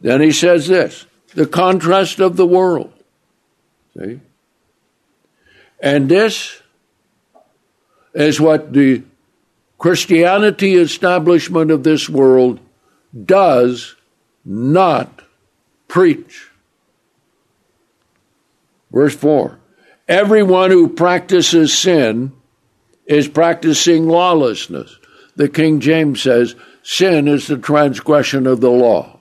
[0.00, 2.92] Then he says this the contrast of the world.
[3.98, 4.20] See?
[5.80, 6.62] And this
[8.14, 9.02] is what the
[9.76, 12.60] Christianity establishment of this world
[13.24, 13.96] does
[14.44, 15.22] not
[15.88, 16.48] preach.
[18.92, 19.59] Verse 4
[20.10, 22.32] Everyone who practices sin
[23.06, 24.98] is practicing lawlessness.
[25.36, 29.20] The King James says, sin is the transgression of the law.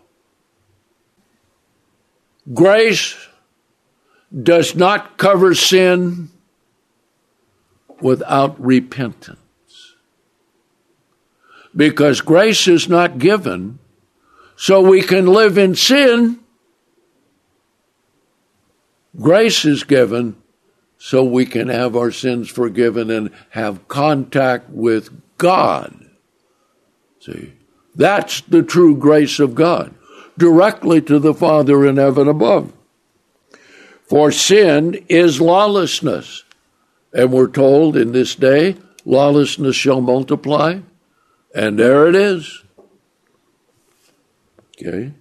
[2.51, 3.15] Grace
[4.41, 6.31] does not cover sin
[8.01, 9.95] without repentance.
[11.75, 13.77] Because grace is not given
[14.55, 16.39] so we can live in sin.
[19.15, 20.35] Grace is given
[20.99, 26.09] so we can have our sins forgiven and have contact with God.
[27.21, 27.53] See,
[27.95, 29.95] that's the true grace of God,
[30.37, 32.73] directly to the Father in heaven above.
[34.03, 36.43] For sin is lawlessness.
[37.13, 40.79] And we're told in this day, lawlessness shall multiply.
[41.55, 42.61] And there it is.
[44.81, 45.13] Okay.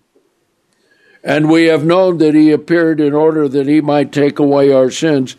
[1.23, 4.91] And we have known that he appeared in order that he might take away our
[4.91, 5.37] sins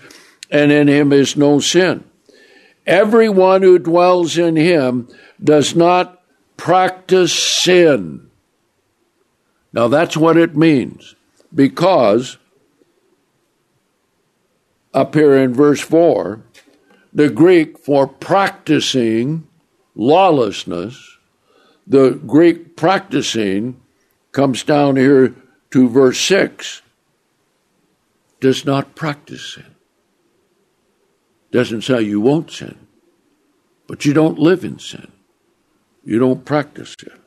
[0.50, 2.04] and in him is no sin.
[2.86, 5.08] Everyone who dwells in him
[5.44, 6.24] does not
[6.58, 8.30] practice sin.
[9.72, 11.16] Now that's what it means,
[11.54, 12.38] because
[14.94, 16.42] up here in verse 4,
[17.14, 19.48] the Greek for practicing
[19.96, 21.18] lawlessness,
[21.86, 23.80] the Greek practicing
[24.32, 25.36] comes down here
[25.72, 26.82] to verse 6,
[28.40, 29.69] does not practice sin.
[31.52, 32.78] Doesn't say you won't sin,
[33.88, 35.12] but you don't live in sin.
[36.04, 37.20] You don't practice sin.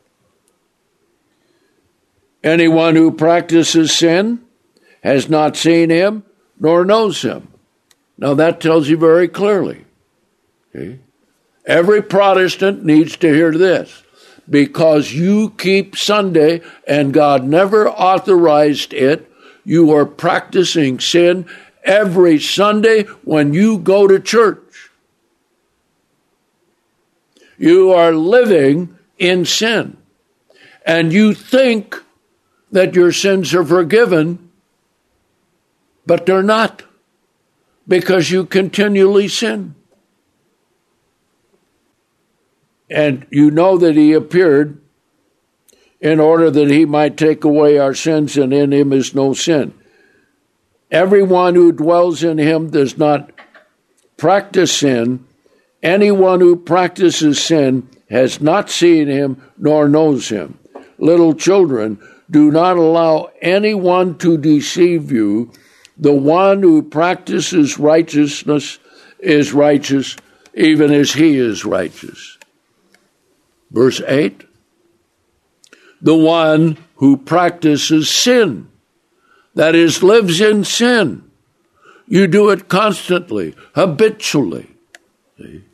[2.42, 4.40] Anyone who practices sin
[5.02, 6.24] has not seen him
[6.58, 7.48] nor knows him.
[8.18, 9.84] Now that tells you very clearly.
[10.74, 11.00] Okay?
[11.66, 14.02] Every Protestant needs to hear this.
[14.48, 19.30] Because you keep Sunday and God never authorized it,
[19.64, 21.46] you are practicing sin
[21.84, 24.90] every Sunday when you go to church.
[27.58, 29.96] You are living in sin.
[30.84, 31.96] And you think
[32.72, 34.50] that your sins are forgiven,
[36.06, 36.82] but they're not
[37.86, 39.74] because you continually sin.
[42.90, 44.80] And you know that he appeared
[46.00, 49.72] in order that he might take away our sins, and in him is no sin.
[50.92, 53.30] Everyone who dwells in him does not
[54.18, 55.26] practice sin.
[55.82, 60.58] Anyone who practices sin has not seen him nor knows him.
[60.98, 61.98] Little children,
[62.30, 65.50] do not allow anyone to deceive you.
[65.96, 68.78] The one who practices righteousness
[69.18, 70.16] is righteous,
[70.54, 72.38] even as he is righteous.
[73.70, 74.44] Verse 8
[76.02, 78.68] The one who practices sin,
[79.54, 81.30] that is, lives in sin,
[82.06, 84.68] you do it constantly, habitually.
[85.38, 85.64] See?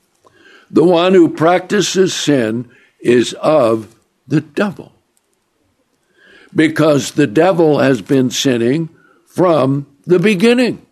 [0.70, 3.94] The one who practices sin is of
[4.26, 4.92] the devil.
[6.54, 8.88] Because the devil has been sinning
[9.26, 10.84] from the beginning.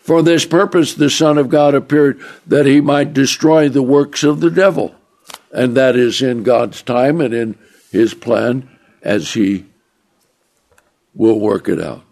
[0.00, 4.40] For this purpose, the Son of God appeared that he might destroy the works of
[4.40, 4.94] the devil.
[5.50, 7.56] And that is in God's time and in
[7.90, 8.68] his plan
[9.02, 9.64] as he
[11.14, 12.02] will work it out.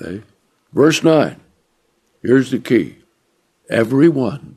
[0.00, 0.22] Okay?
[0.72, 1.40] Verse 9.
[2.22, 2.96] Here's the key.
[3.68, 4.56] Everyone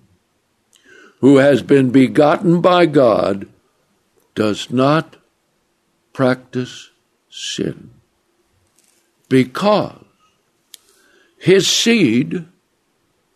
[1.20, 3.48] who has been begotten by God
[4.36, 5.18] does not
[6.12, 6.90] practice
[7.30, 7.92] sin
[9.30, 10.04] because
[11.38, 12.46] his seed,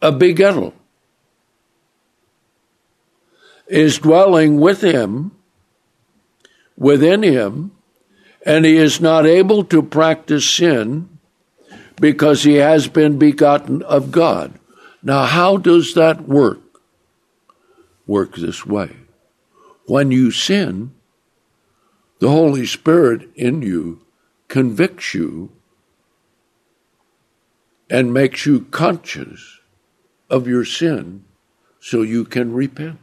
[0.01, 0.73] a begettal,
[3.67, 5.31] is dwelling with him,
[6.77, 7.71] within him,
[8.47, 11.19] and he is not able to practice sin
[11.99, 14.57] because he has been begotten of God.
[15.03, 16.61] Now, how does that work?
[18.07, 18.95] Work this way.
[19.85, 20.91] When you sin,
[22.19, 24.05] the Holy Spirit in you
[24.47, 25.51] convicts you
[27.89, 29.59] and makes you conscious
[30.29, 31.25] of your sin
[31.81, 32.99] so you can repent.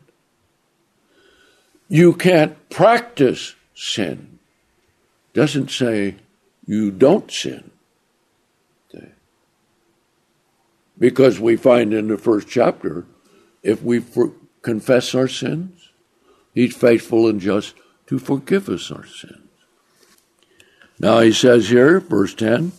[1.86, 4.33] You can't practice sin.
[5.34, 6.16] Doesn't say
[6.66, 7.70] you don't sin.
[10.96, 13.04] Because we find in the first chapter,
[13.64, 14.32] if we for-
[14.62, 15.90] confess our sins,
[16.54, 17.74] He's faithful and just
[18.06, 19.48] to forgive us our sins.
[21.00, 22.72] Now he says here, verse 10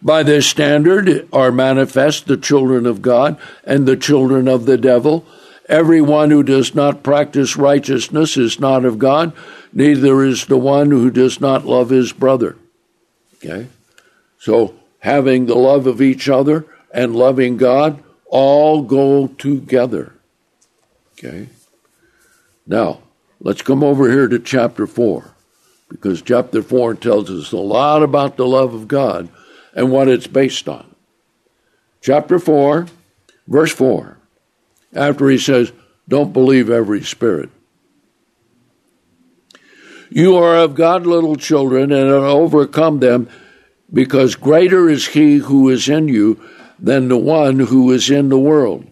[0.00, 5.26] By this standard are manifest the children of God and the children of the devil.
[5.70, 9.32] Everyone who does not practice righteousness is not of God,
[9.72, 12.56] neither is the one who does not love his brother.
[13.36, 13.68] Okay?
[14.36, 20.12] So, having the love of each other and loving God all go together.
[21.12, 21.48] Okay?
[22.66, 23.00] Now,
[23.38, 25.36] let's come over here to chapter 4,
[25.88, 29.28] because chapter 4 tells us a lot about the love of God
[29.72, 30.96] and what it's based on.
[32.00, 32.88] Chapter 4,
[33.46, 34.16] verse 4,
[34.94, 35.72] after he says,
[36.08, 37.50] Don't believe every spirit.
[40.10, 43.28] You are of God, little children, and overcome them,
[43.92, 46.40] because greater is he who is in you
[46.78, 48.86] than the one who is in the world,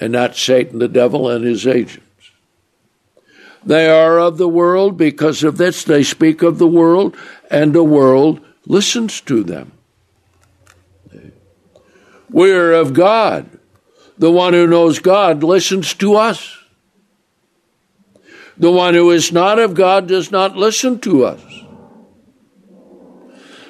[0.00, 2.00] and not Satan, the devil, and his agents.
[3.64, 4.96] They are of the world.
[4.96, 7.16] Because of this, they speak of the world,
[7.50, 9.72] and the world listens to them.
[12.30, 13.46] We're of God.
[14.18, 16.56] The one who knows God listens to us.
[18.56, 21.42] The one who is not of God does not listen to us.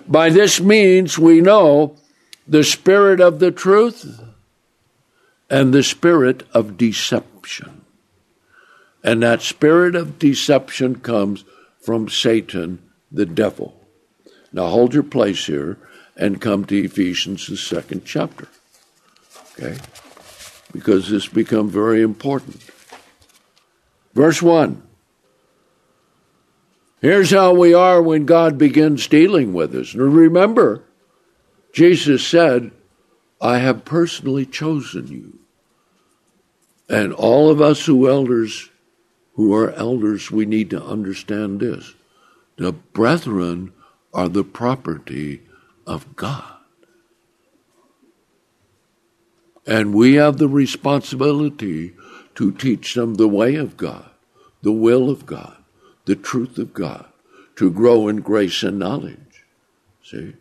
[0.06, 1.96] By this means, we know
[2.46, 4.20] the spirit of the truth
[5.48, 7.82] and the spirit of deception.
[9.02, 11.44] And that spirit of deception comes
[11.80, 13.80] from Satan, the devil.
[14.52, 15.78] Now hold your place here
[16.16, 18.48] and come to Ephesians, the second chapter.
[19.52, 19.78] Okay?
[20.74, 22.62] Because this becomes very important.
[24.12, 24.82] Verse 1.
[27.00, 29.94] Here's how we are when God begins dealing with us.
[29.94, 30.82] Remember,
[31.72, 32.72] Jesus said,
[33.40, 35.38] I have personally chosen you.
[36.88, 38.68] And all of us who elders
[39.34, 41.94] who are elders, we need to understand this.
[42.56, 43.72] The brethren
[44.12, 45.42] are the property
[45.86, 46.53] of God.
[49.66, 51.94] And we have the responsibility
[52.34, 54.10] to teach them the way of God,
[54.62, 55.56] the will of God,
[56.04, 57.06] the truth of God,
[57.56, 59.44] to grow in grace and knowledge.
[60.02, 60.34] See?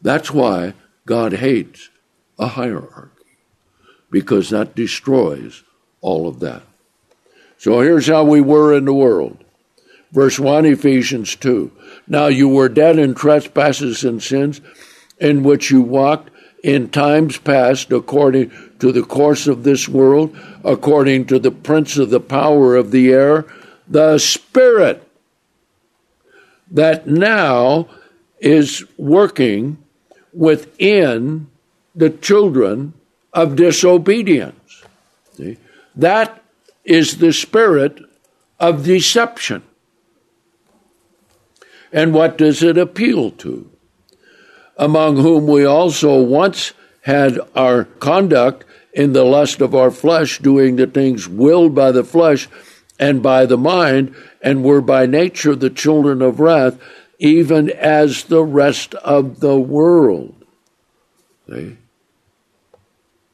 [0.00, 0.74] That's why
[1.06, 1.90] God hates
[2.38, 3.38] a hierarchy,
[4.10, 5.64] because that destroys
[6.00, 6.62] all of that.
[7.56, 9.44] So here's how we were in the world.
[10.10, 11.72] Verse 1, Ephesians 2.
[12.06, 14.60] Now you were dead in trespasses and sins
[15.18, 16.30] in which you walked
[16.62, 22.10] in times past according to the course of this world, according to the prince of
[22.10, 23.44] the power of the air,
[23.88, 25.06] the spirit
[26.70, 27.88] that now
[28.40, 29.78] is working
[30.32, 31.48] within
[31.94, 32.94] the children
[33.32, 34.84] of disobedience.
[35.34, 35.58] See?
[35.94, 36.42] That
[36.84, 38.00] is the spirit
[38.58, 39.62] of deception.
[41.92, 43.71] And what does it appeal to?
[44.76, 46.72] Among whom we also once
[47.02, 52.04] had our conduct in the lust of our flesh, doing the things willed by the
[52.04, 52.48] flesh
[52.98, 56.78] and by the mind, and were by nature the children of wrath,
[57.18, 60.34] even as the rest of the world.
[61.48, 61.76] See?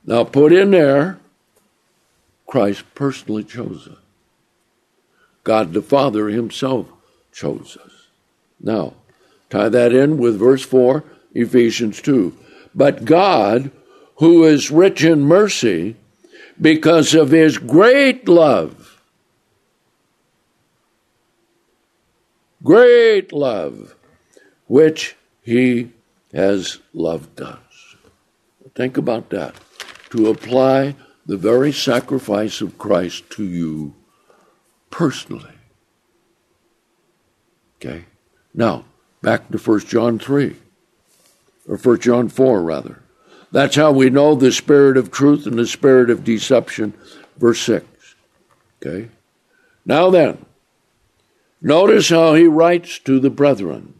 [0.04, 1.18] Now put in there,
[2.46, 3.98] Christ personally chose us.
[5.44, 6.86] God the Father Himself
[7.32, 8.08] chose us.
[8.60, 8.94] Now,
[9.50, 12.36] tie that in with verse 4, Ephesians 2.
[12.74, 13.70] But God,
[14.16, 15.96] who is rich in mercy,
[16.60, 19.00] because of his great love,
[22.62, 23.94] great love,
[24.66, 25.90] which he
[26.32, 27.96] has loved us.
[28.74, 29.54] Think about that.
[30.10, 30.94] To apply
[31.26, 33.94] the very sacrifice of Christ to you
[34.90, 35.54] personally.
[37.76, 38.04] Okay?
[38.54, 38.84] Now,
[39.22, 40.56] back to 1 John 3,
[41.68, 43.02] or 1 John 4, rather.
[43.52, 46.94] That's how we know the spirit of truth and the spirit of deception,
[47.36, 47.86] verse 6.
[48.80, 49.08] Okay?
[49.86, 50.44] Now then,
[51.60, 53.94] notice how he writes to the brethren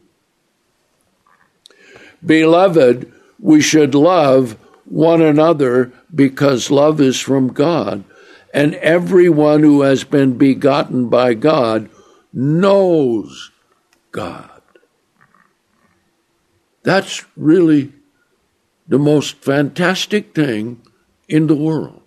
[2.24, 8.05] Beloved, we should love one another because love is from God,
[8.53, 11.89] and everyone who has been begotten by God
[12.32, 13.51] knows
[14.11, 14.57] God.
[16.89, 17.93] That's really
[18.89, 20.81] the most fantastic thing
[21.28, 22.01] in the world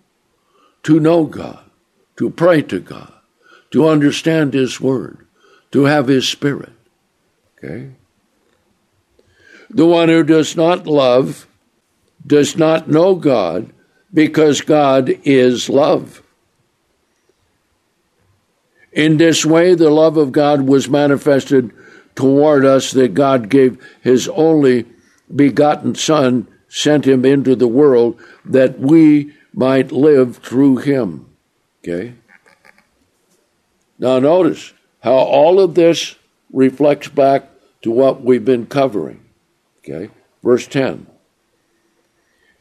[0.81, 1.63] to know God,
[2.17, 3.13] to pray to God,
[3.69, 5.27] to understand His Word,
[5.69, 6.73] to have His Spirit.
[7.59, 7.91] Okay?
[9.69, 11.45] The one who does not love
[12.25, 13.71] does not know God
[14.11, 16.23] because God is love.
[18.91, 21.71] In this way, the love of God was manifested
[22.15, 24.85] toward us that God gave his only
[25.33, 31.27] begotten Son, sent him into the world that we might live through him.
[31.83, 32.15] Okay?
[33.99, 36.15] Now, notice how all of this
[36.51, 37.49] reflects back
[37.81, 39.23] to what we've been covering.
[39.79, 40.09] Okay?
[40.43, 41.07] Verse 10.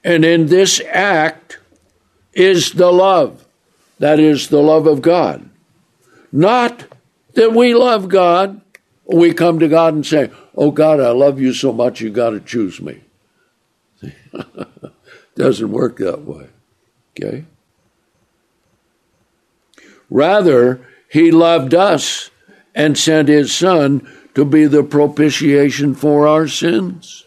[0.03, 1.59] And in this act
[2.33, 3.47] is the love.
[3.99, 5.49] That is the love of God.
[6.33, 6.87] Not
[7.35, 8.61] that we love God.
[9.13, 12.31] We come to God and say, Oh God, I love you so much, you got
[12.31, 13.01] to choose me.
[15.35, 16.49] Doesn't work that way.
[17.13, 17.45] Okay?
[20.11, 22.31] Rather, he loved us
[22.75, 27.25] and sent his son to be the propitiation for our sins.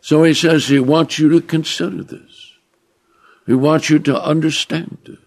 [0.00, 2.52] So he says he wants you to consider this.
[3.46, 5.18] He wants you to understand this.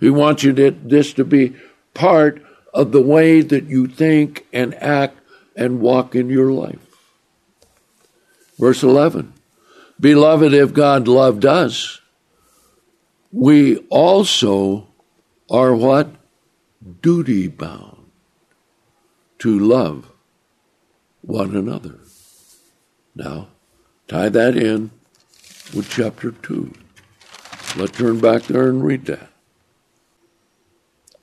[0.00, 1.56] He wants you to, this to be
[1.92, 2.42] part
[2.74, 5.18] of the way that you think and act
[5.56, 6.84] and walk in your life.
[8.58, 9.32] Verse 11
[9.98, 12.02] Beloved, if God loved us,
[13.32, 14.88] we also
[15.50, 16.10] are what?
[17.00, 18.10] Duty bound
[19.38, 20.12] to love
[21.22, 22.00] one another.
[23.14, 23.48] Now,
[24.06, 24.90] Tie that in
[25.74, 26.72] with chapter 2.
[27.76, 29.30] Let's turn back there and read that.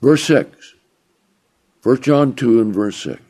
[0.00, 0.61] Verse 6.
[1.82, 3.20] 1 John 2 and verse 6.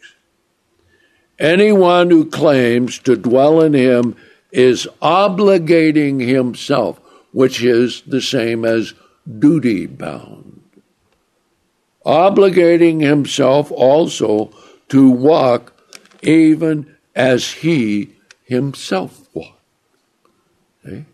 [1.38, 4.14] Anyone who claims to dwell in him
[4.50, 7.00] is obligating himself,
[7.32, 8.92] which is the same as
[9.38, 10.62] duty bound.
[12.04, 14.52] Obligating himself also
[14.88, 15.72] to walk
[16.22, 18.10] even as he
[18.44, 19.60] himself walked.
[20.84, 21.04] See?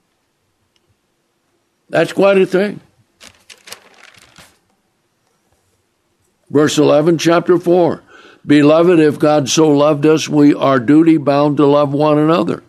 [1.89, 2.81] That's quite a thing.
[6.51, 8.03] Verse 11, chapter 4.
[8.47, 12.62] Beloved, if God so loved us, we are duty bound to love one another.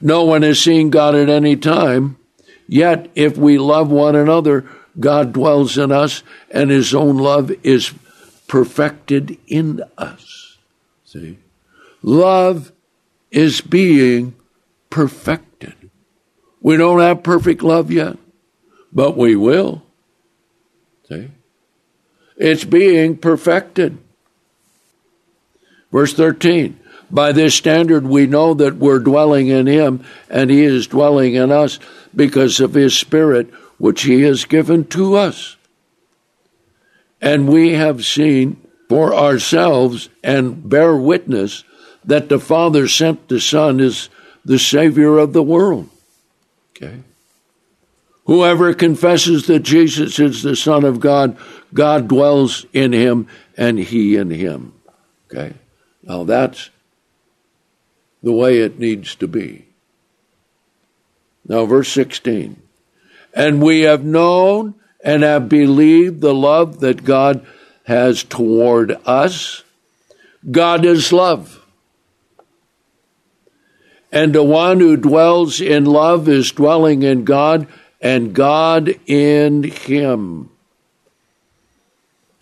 [0.00, 2.16] No one has seen God at any time,
[2.66, 4.68] yet if we love one another,
[4.98, 7.94] God dwells in us, and his own love is
[8.48, 10.58] perfected in us.
[11.04, 11.38] See?
[12.02, 12.72] Love
[13.30, 14.34] is being
[14.90, 15.74] perfected.
[16.60, 18.16] We don't have perfect love yet,
[18.92, 19.82] but we will.
[21.08, 21.28] See?
[22.36, 23.98] It's being perfected.
[25.90, 26.78] Verse 13
[27.10, 31.52] By this standard we know that we're dwelling in Him, and He is dwelling in
[31.52, 31.78] us
[32.14, 35.56] because of His Spirit, which He has given to us.
[37.20, 38.56] And we have seen
[38.88, 41.64] for ourselves and bear witness
[42.04, 44.08] that the Father sent the Son as
[44.44, 45.88] the Savior of the world.
[46.70, 47.00] Okay?
[48.24, 51.36] Whoever confesses that Jesus is the Son of God,
[51.74, 53.26] God dwells in him
[53.56, 54.74] and he in him.
[55.26, 55.54] Okay?
[56.02, 56.70] Now that's
[58.22, 59.66] the way it needs to be.
[61.46, 62.60] Now, verse 16.
[63.34, 67.44] And we have known and have believed the love that God
[67.84, 69.64] has toward us.
[70.48, 71.58] God is love.
[74.12, 77.66] And the one who dwells in love is dwelling in God
[78.02, 80.50] and God in him.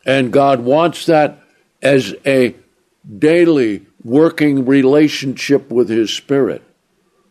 [0.07, 1.39] And God wants that
[1.83, 2.57] as a
[3.19, 6.63] daily working relationship with His Spirit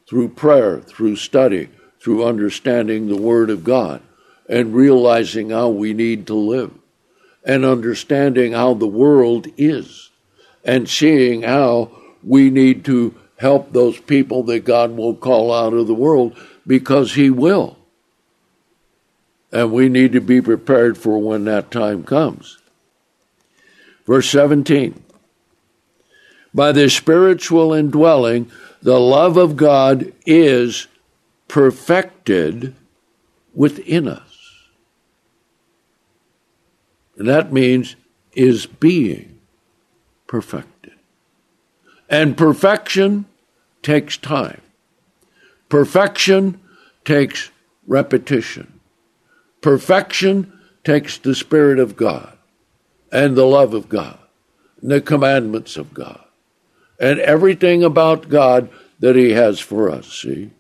[0.08, 1.70] through prayer, through study,
[2.00, 4.02] through understanding the Word of God,
[4.48, 6.72] and realizing how we need to live,
[7.44, 10.12] and understanding how the world is,
[10.64, 11.92] and seeing how
[12.24, 16.38] we need to help those people that God will call out of the world
[16.68, 17.79] because He will.
[19.52, 22.60] And we need to be prepared for when that time comes.
[24.06, 25.02] Verse 17
[26.54, 28.52] By the spiritual indwelling,
[28.82, 30.88] the love of God is
[31.48, 32.76] perfected
[33.54, 34.22] within us.
[37.18, 37.96] And that means
[38.34, 39.40] is being
[40.28, 40.94] perfected.
[42.10, 43.26] And perfection
[43.84, 44.62] takes time.
[45.68, 46.60] Perfection
[47.04, 47.52] takes
[47.86, 48.79] repetition.
[49.62, 50.54] Perfection
[50.84, 52.38] takes the Spirit of God
[53.12, 54.18] and the love of God
[54.82, 56.24] and the commandments of God
[57.00, 58.70] and everything about God
[59.00, 60.52] that He has for us, see?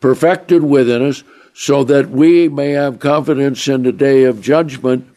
[0.00, 1.22] Perfected within us
[1.54, 5.08] so that we may have confidence in the day of judgment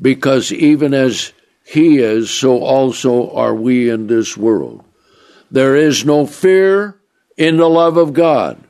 [0.00, 1.32] because even as
[1.64, 4.84] He is, so also are we in this world.
[5.50, 6.98] There is no fear
[7.36, 8.62] in the love of God.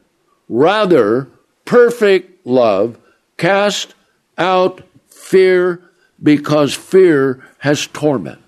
[0.48, 1.28] Rather,
[1.64, 2.98] perfect love
[3.38, 3.94] Cast
[4.36, 5.80] out fear
[6.22, 8.42] because fear has torment.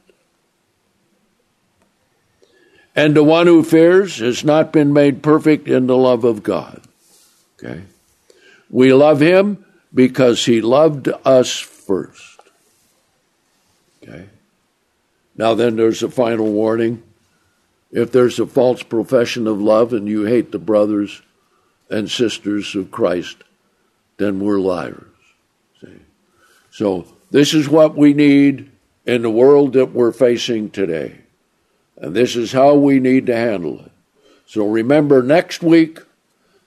[2.94, 6.82] And the one who fears has not been made perfect in the love of God.
[7.58, 7.82] Okay?
[8.68, 9.64] We love him
[9.94, 12.40] because he loved us first.
[14.02, 14.26] Okay?
[15.36, 17.02] Now, then, there's a final warning.
[17.92, 21.22] If there's a false profession of love and you hate the brothers
[21.88, 23.42] and sisters of Christ,
[24.20, 25.02] then we're liars.
[25.80, 25.98] See?
[26.70, 28.70] So this is what we need
[29.06, 31.18] in the world that we're facing today.
[31.96, 33.92] And this is how we need to handle it.
[34.46, 36.00] So remember, next week,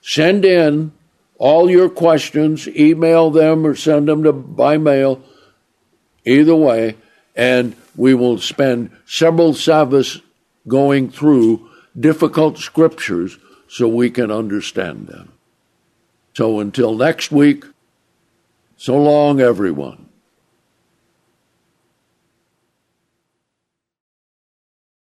[0.02, 0.92] send in
[1.38, 5.22] all your questions, email them or send them to by mail,
[6.24, 6.96] either way,
[7.36, 10.20] and we will spend several Sabbaths
[10.66, 11.68] going through
[11.98, 15.33] difficult scriptures so we can understand them.
[16.34, 17.64] So until next week,
[18.76, 20.03] so long, everyone.